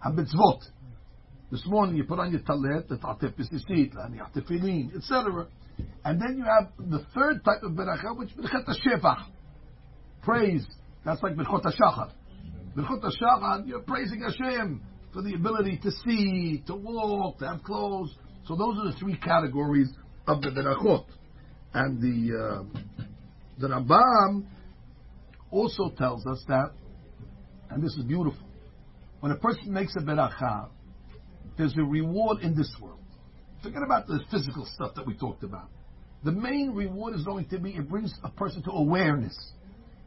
habitzvot. 0.05 0.61
This 1.51 1.63
morning 1.67 1.97
you 1.97 2.05
put 2.05 2.19
on 2.19 2.31
your 2.31 2.41
talet, 2.41 2.89
the 2.89 2.97
ta'atef 2.97 3.35
bisisit, 3.35 3.95
laniach 3.95 4.33
tefillin, 4.35 4.95
etc. 4.97 5.47
And 6.05 6.21
then 6.21 6.37
you 6.37 6.45
have 6.45 6.73
the 6.79 7.05
third 7.15 7.45
type 7.45 7.63
of 7.63 7.73
beracha, 7.73 8.17
which 8.19 8.31
is 8.31 8.37
birkat 8.37 8.67
shefach. 8.85 9.25
Praise. 10.23 10.67
That's 11.05 11.23
like 11.23 11.37
birkat 11.37 11.63
hashachar. 11.65 12.11
Birkat 12.77 13.03
hashachar, 13.03 13.67
you're 13.67 13.81
praising 13.81 14.23
Hashem 14.23 14.83
for 15.13 15.23
the 15.23 15.35
ability 15.35 15.79
to 15.83 15.91
see, 16.05 16.63
to 16.67 16.75
walk, 16.75 17.39
to 17.39 17.47
have 17.47 17.63
clothes. 17.63 18.15
So 18.47 18.57
those 18.57 18.77
are 18.79 18.93
the 18.93 18.97
three 18.99 19.17
categories 19.17 19.89
of 20.27 20.43
the 20.43 20.49
berachot. 20.49 21.07
And 21.73 22.01
the 22.01 22.37
uh, 22.37 22.81
the 23.59 23.69
Rambam 23.69 24.45
also 25.55 25.91
tells 25.97 26.27
us 26.27 26.45
that, 26.49 26.73
and 27.71 27.83
this 27.83 27.95
is 27.95 28.05
beautiful, 28.05 28.47
when 29.21 29.33
a 29.33 29.37
person 29.37 29.73
makes 29.73 29.95
a 29.97 30.01
beracha, 30.01 30.69
there's 31.57 31.75
a 31.79 31.83
reward 31.83 32.41
in 32.43 32.55
this 32.57 32.75
world. 32.81 32.99
Forget 33.63 33.83
about 33.85 34.07
the 34.07 34.21
physical 34.31 34.67
stuff 34.75 34.95
that 34.97 35.07
we 35.07 35.15
talked 35.15 35.43
about. 35.45 35.69
The 36.25 36.33
main 36.33 36.73
reward 36.75 37.15
is 37.15 37.25
going 37.25 37.47
to 37.49 37.59
be 37.59 37.71
it 37.71 37.89
brings 37.89 38.13
a 38.23 38.31
person 38.31 38.63
to 38.65 38.71
awareness. 38.71 39.53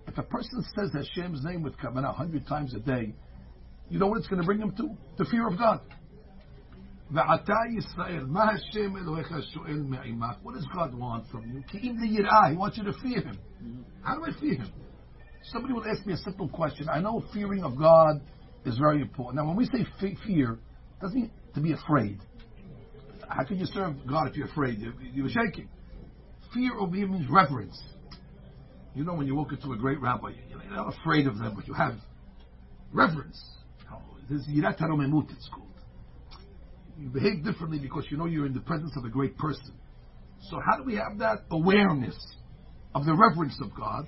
If 0.08 0.18
a 0.18 0.24
person 0.24 0.64
says 0.76 0.92
Hashem's 0.94 1.44
name 1.44 1.64
with 1.64 1.78
kavanah 1.78 2.10
a 2.10 2.14
hundred 2.14 2.48
times 2.48 2.74
a 2.74 2.80
day, 2.80 3.14
you 3.90 4.00
know 4.00 4.08
what 4.08 4.20
it's 4.20 4.28
going 4.28 4.42
to 4.42 4.46
bring 4.46 4.60
him 4.60 4.76
to? 4.76 4.90
The 5.18 5.26
fear 5.26 5.48
of 5.48 5.58
God. 5.58 5.82
What 10.44 10.56
does 10.56 10.66
God 10.74 10.94
want 10.94 11.28
from 11.30 11.50
you? 11.50 11.64
He 12.52 12.58
wants 12.58 12.78
you 12.78 12.84
to 12.84 12.94
fear 13.02 13.22
Him. 13.22 13.40
How 14.04 14.16
do 14.16 14.26
I 14.26 14.32
fear 14.40 14.56
Him? 14.56 14.72
Somebody 15.52 15.74
would 15.74 15.88
ask 15.88 16.06
me 16.06 16.14
a 16.14 16.18
simple 16.18 16.50
question. 16.50 16.90
I 16.90 17.00
know 17.00 17.24
fearing 17.34 17.64
of 17.64 17.78
God 17.78 18.22
is 18.66 18.78
very 18.78 19.02
important. 19.02 19.38
Now, 19.38 19.48
when 19.48 19.56
we 19.56 19.66
say 19.66 19.86
fear, 20.26 20.54
it 20.54 21.02
doesn't 21.02 21.16
mean 21.16 21.32
to 21.56 21.62
be 21.62 21.72
afraid. 21.72 22.20
How 23.30 23.44
can 23.44 23.58
you 23.58 23.66
serve 23.66 23.96
God 24.08 24.28
if 24.28 24.36
you're 24.36 24.48
afraid? 24.48 24.80
You're 25.14 25.30
shaking. 25.30 25.70
Fear 26.54 26.78
over 26.80 26.96
here 26.96 27.08
means 27.08 27.28
reverence. 27.30 27.82
You 28.94 29.04
know, 29.04 29.14
when 29.14 29.28
you 29.28 29.36
walk 29.36 29.52
into 29.52 29.72
a 29.74 29.78
great 29.78 30.02
rabbi, 30.02 30.32
you're 30.50 30.76
not 30.76 30.94
afraid 31.00 31.28
of 31.28 31.38
them, 31.38 31.54
but 31.56 31.68
you 31.68 31.74
have 31.74 31.96
reverence. 32.92 33.40
Oh, 33.92 34.02
this 34.30 34.42
is 34.42 34.48
yirat 34.48 34.80
haromemut, 34.80 35.30
it's 35.32 35.50
called. 35.54 35.68
You 36.98 37.10
behave 37.10 37.44
differently 37.44 37.80
because 37.80 38.06
you 38.10 38.18
know 38.18 38.26
you're 38.26 38.48
in 38.48 38.54
the 38.54 38.62
presence 38.62 38.92
of 38.98 39.06
a 39.06 39.10
great 39.10 39.38
person. 39.38 39.74
So 40.50 40.60
how 40.66 40.78
do 40.78 40.84
we 40.84 40.96
have 40.96 41.20
that 41.20 41.44
awareness 41.52 42.16
of 42.96 43.06
the 43.06 43.14
reverence 43.14 43.58
of 43.62 43.76
God? 43.76 44.08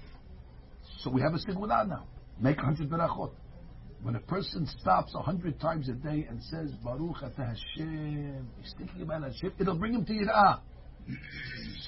So 1.03 1.09
we 1.09 1.21
have 1.21 1.33
a 1.33 1.37
sigula 1.37 1.87
now. 1.87 2.07
Make 2.41 2.57
a 2.57 2.61
hundred 2.61 2.89
berachot. 2.89 3.31
When 4.01 4.15
a 4.15 4.19
person 4.19 4.67
stops 4.79 5.13
a 5.15 5.21
hundred 5.21 5.59
times 5.59 5.89
a 5.89 5.93
day 5.93 6.25
and 6.29 6.41
says 6.43 6.71
Baruch 6.83 7.21
Ata 7.21 7.53
Hashem, 7.53 8.47
he's 8.61 8.73
thinking 8.77 9.01
about 9.01 9.23
Hashem, 9.23 9.53
it'll 9.59 9.77
bring 9.77 9.93
him 9.93 10.05
to 10.05 10.13
Yirah. 10.13 10.59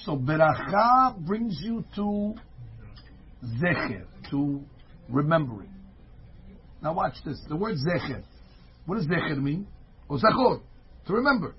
So 0.04 0.16
beracha 0.16 1.18
brings 1.26 1.58
you 1.62 1.84
to 1.94 2.34
zecher, 3.62 4.04
to 4.30 4.60
remembering. 5.08 5.72
Now 6.82 6.94
watch 6.94 7.14
this. 7.24 7.40
The 7.48 7.56
word 7.56 7.76
zecher. 7.76 8.22
What 8.86 8.96
does 8.96 9.06
zecher 9.06 9.40
mean? 9.40 9.66
Or 10.08 10.18
zachor, 10.18 10.60
to 11.06 11.12
remember. 11.12 11.54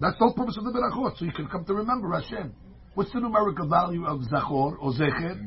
That's 0.00 0.18
the 0.18 0.24
whole 0.24 0.34
purpose 0.34 0.56
of 0.56 0.64
the 0.64 0.70
berachot, 0.70 1.18
so 1.18 1.24
you 1.24 1.32
can 1.32 1.46
come 1.48 1.64
to 1.64 1.74
remember 1.74 2.12
Hashem. 2.12 2.54
What's 2.94 3.12
the 3.12 3.20
numerical 3.20 3.68
value 3.68 4.04
of 4.04 4.20
zachor 4.20 4.76
or 4.78 4.92
zecher? 4.92 5.38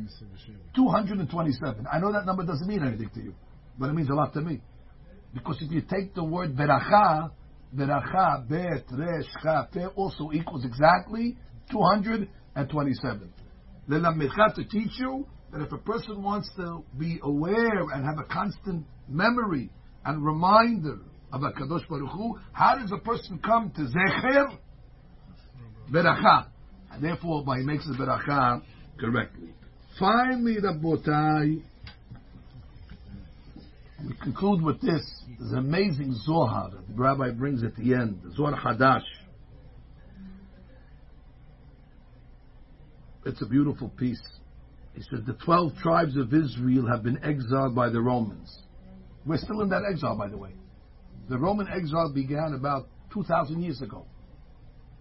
227. 0.76 1.86
I 1.92 2.00
know 2.00 2.12
that 2.12 2.26
number 2.26 2.44
doesn't 2.44 2.68
mean 2.68 2.84
anything 2.84 3.10
to 3.14 3.22
you, 3.22 3.36
but 3.78 3.90
it 3.90 3.94
means 3.94 4.10
a 4.10 4.16
lot 4.16 4.34
to 4.34 4.42
me. 4.42 4.62
Because 5.34 5.58
if 5.62 5.72
you 5.72 5.82
take 5.82 6.16
the 6.16 6.24
word 6.24 6.56
beracha, 6.56 7.30
beracha, 7.76 8.48
bet, 8.50 8.86
resh, 8.98 9.26
cha, 9.44 9.68
also 9.96 10.32
equals 10.34 10.66
exactly 10.66 11.38
227. 11.72 13.32
Lelamidcha 13.90 14.56
to 14.56 14.64
teach 14.64 14.92
you 14.98 15.28
that 15.52 15.62
if 15.62 15.72
a 15.72 15.78
person 15.78 16.24
wants 16.24 16.50
to 16.58 16.84
be 16.98 17.20
aware 17.22 17.82
and 17.94 18.06
have 18.06 18.18
a 18.18 18.24
constant 18.24 18.86
memory 19.08 19.70
and 20.04 20.26
reminder 20.26 20.98
of 21.32 21.44
a 21.44 21.52
Kadosh 21.52 21.88
Baruch 21.88 22.10
Hu, 22.12 22.40
how 22.54 22.76
does 22.78 22.92
a 22.92 22.98
person 22.98 23.40
come 23.40 23.72
to 23.76 23.82
Zecher? 23.82 24.58
Beracha. 25.92 26.48
Therefore, 27.02 27.44
by 27.44 27.60
makes 27.60 27.86
the 27.86 27.94
Beracha 27.94 28.62
correctly. 29.00 29.54
Finally, 30.00 30.58
Rabbotai, 30.58 31.62
we 34.08 34.14
conclude 34.22 34.62
with 34.62 34.82
this. 34.82 35.24
An 35.40 35.58
amazing 35.58 36.14
Zohar 36.26 36.70
that 36.72 36.88
the 36.88 36.94
rabbi 36.94 37.32
brings 37.32 37.64
at 37.64 37.76
the 37.76 37.94
end, 37.94 38.22
the 38.24 38.32
Zohar 38.36 38.60
Hadash. 38.60 39.04
It's 43.26 43.42
a 43.42 43.46
beautiful 43.46 43.90
piece. 43.90 44.22
He 44.94 45.02
says 45.02 45.20
the 45.26 45.34
12 45.34 45.74
tribes 45.82 46.16
of 46.16 46.34
Israel 46.34 46.88
have 46.88 47.04
been 47.04 47.22
exiled 47.24 47.76
by 47.76 47.90
the 47.90 48.00
Romans. 48.00 48.64
We're 49.26 49.38
still 49.38 49.62
in 49.62 49.70
that 49.70 49.84
exile, 49.92 50.16
by 50.18 50.30
the 50.30 50.38
way. 50.38 50.52
The 51.28 51.38
Roman 51.38 51.68
exile 51.68 52.12
began 52.14 52.54
about 52.54 52.88
2,000 53.14 53.62
years 53.62 53.82
ago. 53.82 54.06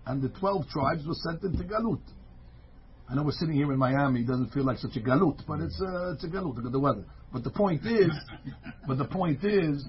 And 0.06 0.22
the 0.22 0.28
12 0.28 0.68
tribes 0.68 1.06
were 1.06 1.14
sent 1.14 1.42
into 1.42 1.64
Galut. 1.64 2.00
I 3.08 3.14
know 3.14 3.22
we're 3.22 3.32
sitting 3.32 3.54
here 3.54 3.70
in 3.70 3.78
Miami, 3.78 4.20
it 4.20 4.26
doesn't 4.26 4.50
feel 4.52 4.64
like 4.64 4.78
such 4.78 4.96
a 4.96 5.00
galut, 5.00 5.38
but 5.46 5.60
it's 5.60 5.78
a, 5.80 6.12
it's 6.14 6.24
a 6.24 6.28
galut, 6.28 6.56
look 6.56 6.64
at 6.64 6.72
the 6.72 6.80
weather. 6.80 7.04
But 7.32 7.44
the 7.44 7.50
point 7.50 7.84
is, 7.84 8.10
but 8.88 8.96
the 8.96 9.04
point 9.04 9.44
is, 9.44 9.84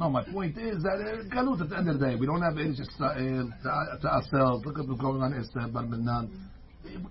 no, 0.00 0.08
my 0.08 0.24
point 0.24 0.56
is 0.56 0.82
that 0.82 0.96
uh, 0.96 1.34
galut 1.34 1.60
at 1.60 1.68
the 1.68 1.76
end 1.76 1.90
of 1.90 1.98
the 1.98 2.06
day, 2.06 2.16
we 2.16 2.26
don't 2.26 2.40
have 2.40 2.54
Eretz 2.54 2.80
Yisrael 2.80 3.50
to, 3.62 3.98
to 4.00 4.08
ourselves. 4.08 4.64
Look 4.64 4.78
at 4.78 4.88
what's 4.88 5.00
going 5.00 5.20
on 5.22 5.34
in 5.34 5.40
Esther. 5.40 5.68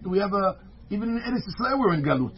We 0.10 0.20
have 0.20 0.34
a, 0.34 0.58
even 0.90 1.10
in 1.10 1.20
Eretz 1.20 1.48
Yisrael 1.48 1.80
we're 1.80 1.94
in 1.94 2.04
galut. 2.04 2.36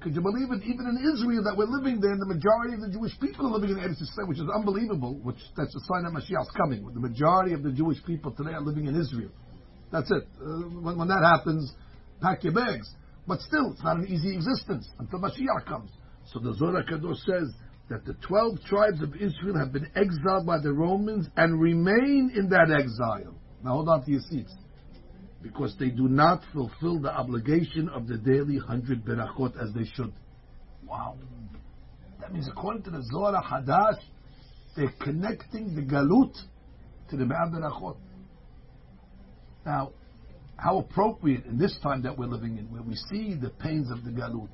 Could 0.00 0.14
you 0.14 0.20
believe 0.20 0.50
it? 0.50 0.62
Even 0.66 0.90
in 0.90 0.98
Israel 1.14 1.44
that 1.44 1.54
we're 1.56 1.70
living 1.70 2.00
there, 2.00 2.10
and 2.10 2.20
the 2.20 2.34
majority 2.34 2.74
of 2.74 2.82
the 2.82 2.90
Jewish 2.90 3.14
people 3.20 3.46
are 3.46 3.54
living 3.54 3.70
in 3.70 3.78
Eretz 3.78 4.02
Yisrael, 4.02 4.26
which 4.26 4.38
is 4.38 4.50
unbelievable, 4.50 5.14
which 5.22 5.38
that's 5.56 5.74
a 5.74 5.82
sign 5.86 6.02
that 6.02 6.12
Mashiach's 6.12 6.50
coming. 6.56 6.82
The 6.82 7.00
majority 7.00 7.54
of 7.54 7.62
the 7.62 7.70
Jewish 7.70 8.02
people 8.04 8.32
today 8.32 8.52
are 8.52 8.60
living 8.60 8.86
in 8.86 8.98
Israel. 8.98 9.30
That's 9.92 10.10
it. 10.10 10.24
Uh, 10.40 10.66
when, 10.82 10.98
when 10.98 11.08
that 11.08 11.22
happens, 11.22 11.72
pack 12.20 12.42
your 12.42 12.54
bags. 12.54 12.90
But 13.26 13.38
still, 13.40 13.70
it's 13.72 13.84
not 13.84 13.98
an 13.98 14.06
easy 14.08 14.34
existence 14.34 14.88
until 14.98 15.20
Mashiach 15.20 15.66
comes. 15.66 15.90
So 16.32 16.40
the 16.40 16.54
Zohar 16.54 16.82
Kadosh 16.82 17.22
says 17.22 17.54
that 17.88 18.04
the 18.04 18.14
12 18.26 18.64
tribes 18.66 19.02
of 19.02 19.14
Israel 19.14 19.58
have 19.58 19.72
been 19.72 19.86
exiled 19.94 20.46
by 20.46 20.58
the 20.58 20.72
Romans 20.72 21.28
and 21.36 21.60
remain 21.60 22.32
in 22.34 22.48
that 22.48 22.70
exile. 22.70 23.34
Now 23.62 23.78
hold 23.78 23.88
on 23.88 24.04
to 24.04 24.10
your 24.10 24.22
seats. 24.28 24.52
Because 25.42 25.74
they 25.78 25.88
do 25.88 26.08
not 26.08 26.42
fulfill 26.52 27.00
the 27.00 27.10
obligation 27.10 27.88
of 27.88 28.06
the 28.06 28.16
daily 28.16 28.58
hundred 28.58 29.04
berachot 29.04 29.60
as 29.60 29.74
they 29.74 29.84
should. 29.96 30.12
Wow. 30.86 31.16
That 32.20 32.32
means 32.32 32.48
according 32.48 32.84
to 32.84 32.90
the 32.90 33.02
Zohar 33.10 33.42
Hadash, 33.42 33.98
they're 34.76 34.94
connecting 35.00 35.74
the 35.74 35.82
galut 35.82 36.32
to 37.10 37.16
the 37.16 37.26
Me'ah 37.26 37.50
berachot. 37.50 37.96
Now, 39.66 39.92
how 40.56 40.78
appropriate 40.78 41.44
in 41.46 41.58
this 41.58 41.76
time 41.82 42.02
that 42.02 42.16
we're 42.16 42.26
living 42.26 42.58
in, 42.58 42.70
where 42.70 42.82
we 42.82 42.94
see 42.94 43.34
the 43.34 43.50
pains 43.50 43.90
of 43.90 44.04
the 44.04 44.10
galut, 44.10 44.48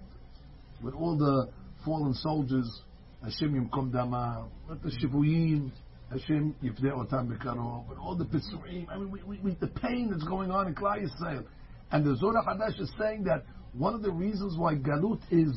with 0.83 0.94
all 0.94 1.18
the 1.18 1.51
fallen 1.85 2.14
soldiers, 2.14 2.83
Hashem 3.22 3.53
Yimkom 3.53 3.92
Dama, 3.92 4.48
with 4.68 4.83
the 4.83 4.90
Shivuyim, 4.90 5.70
Hashem 6.11 6.55
Yifdeh 6.62 6.92
Otam 6.92 7.29
Bekarov, 7.29 7.88
with 7.88 7.99
all 7.99 8.14
the 8.14 8.25
Pisurim, 8.25 8.87
I 8.90 8.97
mean, 8.97 9.11
we, 9.11 9.23
we, 9.25 9.38
we, 9.40 9.55
the 9.55 9.66
pain 9.66 10.09
that's 10.11 10.25
going 10.25 10.51
on 10.51 10.66
in 10.66 10.75
Klal 10.75 11.03
Yisrael. 11.03 11.44
And 11.90 12.05
the 12.05 12.16
Zohar 12.16 12.44
Hadash 12.44 12.81
is 12.81 12.90
saying 12.99 13.25
that 13.25 13.44
one 13.73 13.94
of 13.94 14.03
the 14.03 14.11
reasons 14.11 14.57
why 14.57 14.75
Galut 14.75 15.21
is 15.31 15.55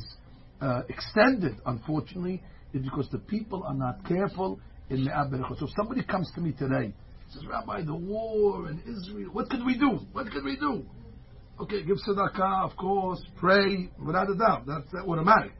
uh, 0.60 0.82
extended, 0.88 1.56
unfortunately, 1.64 2.42
is 2.74 2.82
because 2.82 3.08
the 3.10 3.18
people 3.18 3.62
are 3.64 3.74
not 3.74 4.06
careful 4.06 4.60
in 4.90 5.04
Me'ah 5.04 5.26
Berachot. 5.30 5.58
So 5.58 5.66
if 5.66 5.72
somebody 5.76 6.02
comes 6.04 6.30
to 6.34 6.40
me 6.40 6.52
today, 6.52 6.92
says, 7.32 7.44
Rabbi, 7.46 7.84
the 7.84 7.94
war 7.94 8.68
in 8.68 8.80
Israel, 8.80 9.30
what 9.32 9.48
could 9.48 9.64
we 9.64 9.78
do? 9.78 10.00
What 10.12 10.30
could 10.30 10.44
we 10.44 10.56
do? 10.56 10.84
Okay, 11.60 11.82
give 11.84 11.96
tzedakah, 12.06 12.70
of 12.70 12.76
course, 12.76 13.22
pray, 13.38 13.88
without 14.04 14.30
a 14.30 14.34
doubt. 14.34 14.66
That's 14.66 14.92
automatic. 15.06 15.52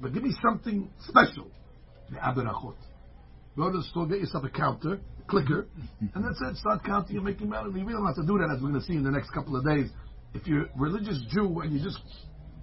But 0.00 0.12
give 0.12 0.22
me 0.22 0.34
something 0.42 0.90
special. 1.08 1.46
Me'ah 2.10 2.34
Berachot. 2.34 2.74
Go 3.56 3.70
to 3.70 3.78
the 3.78 3.84
store, 3.84 4.06
get 4.06 4.18
yourself 4.18 4.44
a 4.44 4.50
counter, 4.50 5.00
clicker, 5.28 5.68
and 6.00 6.24
that's 6.24 6.40
it. 6.42 6.56
Start 6.56 6.84
counting 6.84 7.16
and 7.16 7.24
making 7.24 7.48
money. 7.48 7.70
Really 7.70 7.92
don't 7.92 8.06
have 8.06 8.16
to 8.16 8.26
do 8.26 8.38
that, 8.38 8.50
as 8.50 8.60
we're 8.60 8.70
going 8.70 8.80
to 8.80 8.86
see 8.86 8.94
in 8.94 9.04
the 9.04 9.10
next 9.10 9.30
couple 9.30 9.56
of 9.56 9.64
days. 9.64 9.90
If 10.34 10.46
you're 10.46 10.64
a 10.64 10.70
religious 10.76 11.22
Jew 11.30 11.60
and 11.60 11.72
you 11.72 11.78
just 11.82 12.00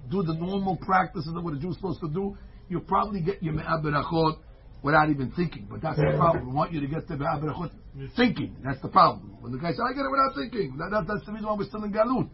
do 0.09 0.21
the 0.23 0.33
normal 0.33 0.75
practices 0.75 1.31
of 1.33 1.43
what 1.43 1.53
a 1.53 1.59
Jew 1.59 1.69
is 1.69 1.75
supposed 1.77 2.01
to 2.01 2.09
do, 2.09 2.35
you'll 2.67 2.81
probably 2.81 3.21
get 3.21 3.41
your 3.41 3.53
Me'ah 3.53 3.79
Berachot 3.81 4.37
without 4.83 5.09
even 5.09 5.31
thinking. 5.31 5.67
But 5.69 5.81
that's 5.81 5.97
the 5.97 6.13
problem. 6.17 6.47
We 6.47 6.53
want 6.53 6.73
you 6.73 6.81
to 6.81 6.87
get 6.87 7.07
the 7.07 7.15
Me'ah 7.15 7.39
Berachot 7.39 7.71
thinking. 8.17 8.57
That's 8.63 8.81
the 8.81 8.89
problem. 8.89 9.37
When 9.39 9.53
the 9.53 9.59
guy 9.59 9.71
says, 9.71 9.79
I 9.79 9.93
get 9.93 10.03
it 10.03 10.11
without 10.11 10.35
thinking, 10.35 10.77
that, 10.77 10.91
that, 10.91 11.07
that's 11.07 11.25
the 11.25 11.31
reason 11.31 11.47
why 11.47 11.55
we're 11.55 11.69
still 11.69 11.83
in 11.85 11.93
Galut. 11.93 12.29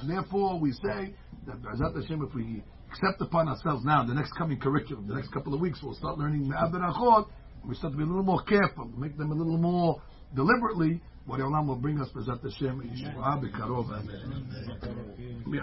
And 0.00 0.10
therefore, 0.10 0.58
we 0.58 0.72
say 0.72 1.14
that 1.46 1.62
Be'ezat 1.62 1.94
Hashem, 1.94 2.22
if 2.22 2.34
we 2.34 2.64
accept 2.90 3.20
upon 3.20 3.48
ourselves 3.48 3.84
now, 3.84 4.04
the 4.04 4.14
next 4.14 4.32
coming 4.36 4.58
curriculum, 4.58 5.06
the 5.06 5.14
next 5.14 5.32
couple 5.32 5.54
of 5.54 5.60
weeks, 5.60 5.80
we'll 5.82 5.94
start 5.94 6.18
learning 6.18 6.48
Me'ah 6.48 6.68
Berachot, 6.68 7.28
we 7.66 7.74
start 7.76 7.92
to 7.92 7.96
be 7.96 8.02
a 8.02 8.06
little 8.06 8.22
more 8.22 8.42
careful, 8.42 8.86
make 8.96 9.16
them 9.16 9.30
a 9.30 9.34
little 9.34 9.58
more 9.58 10.02
deliberately. 10.34 11.00
What 11.24 11.40
Olam 11.40 11.68
will 11.68 11.76
bring 11.76 12.00
us, 12.00 12.08
Bezat 12.14 12.42
Hashem, 12.42 12.82
Yeshua, 12.82 13.40
Bekarov, 13.40 13.88
Amen. 13.92 15.62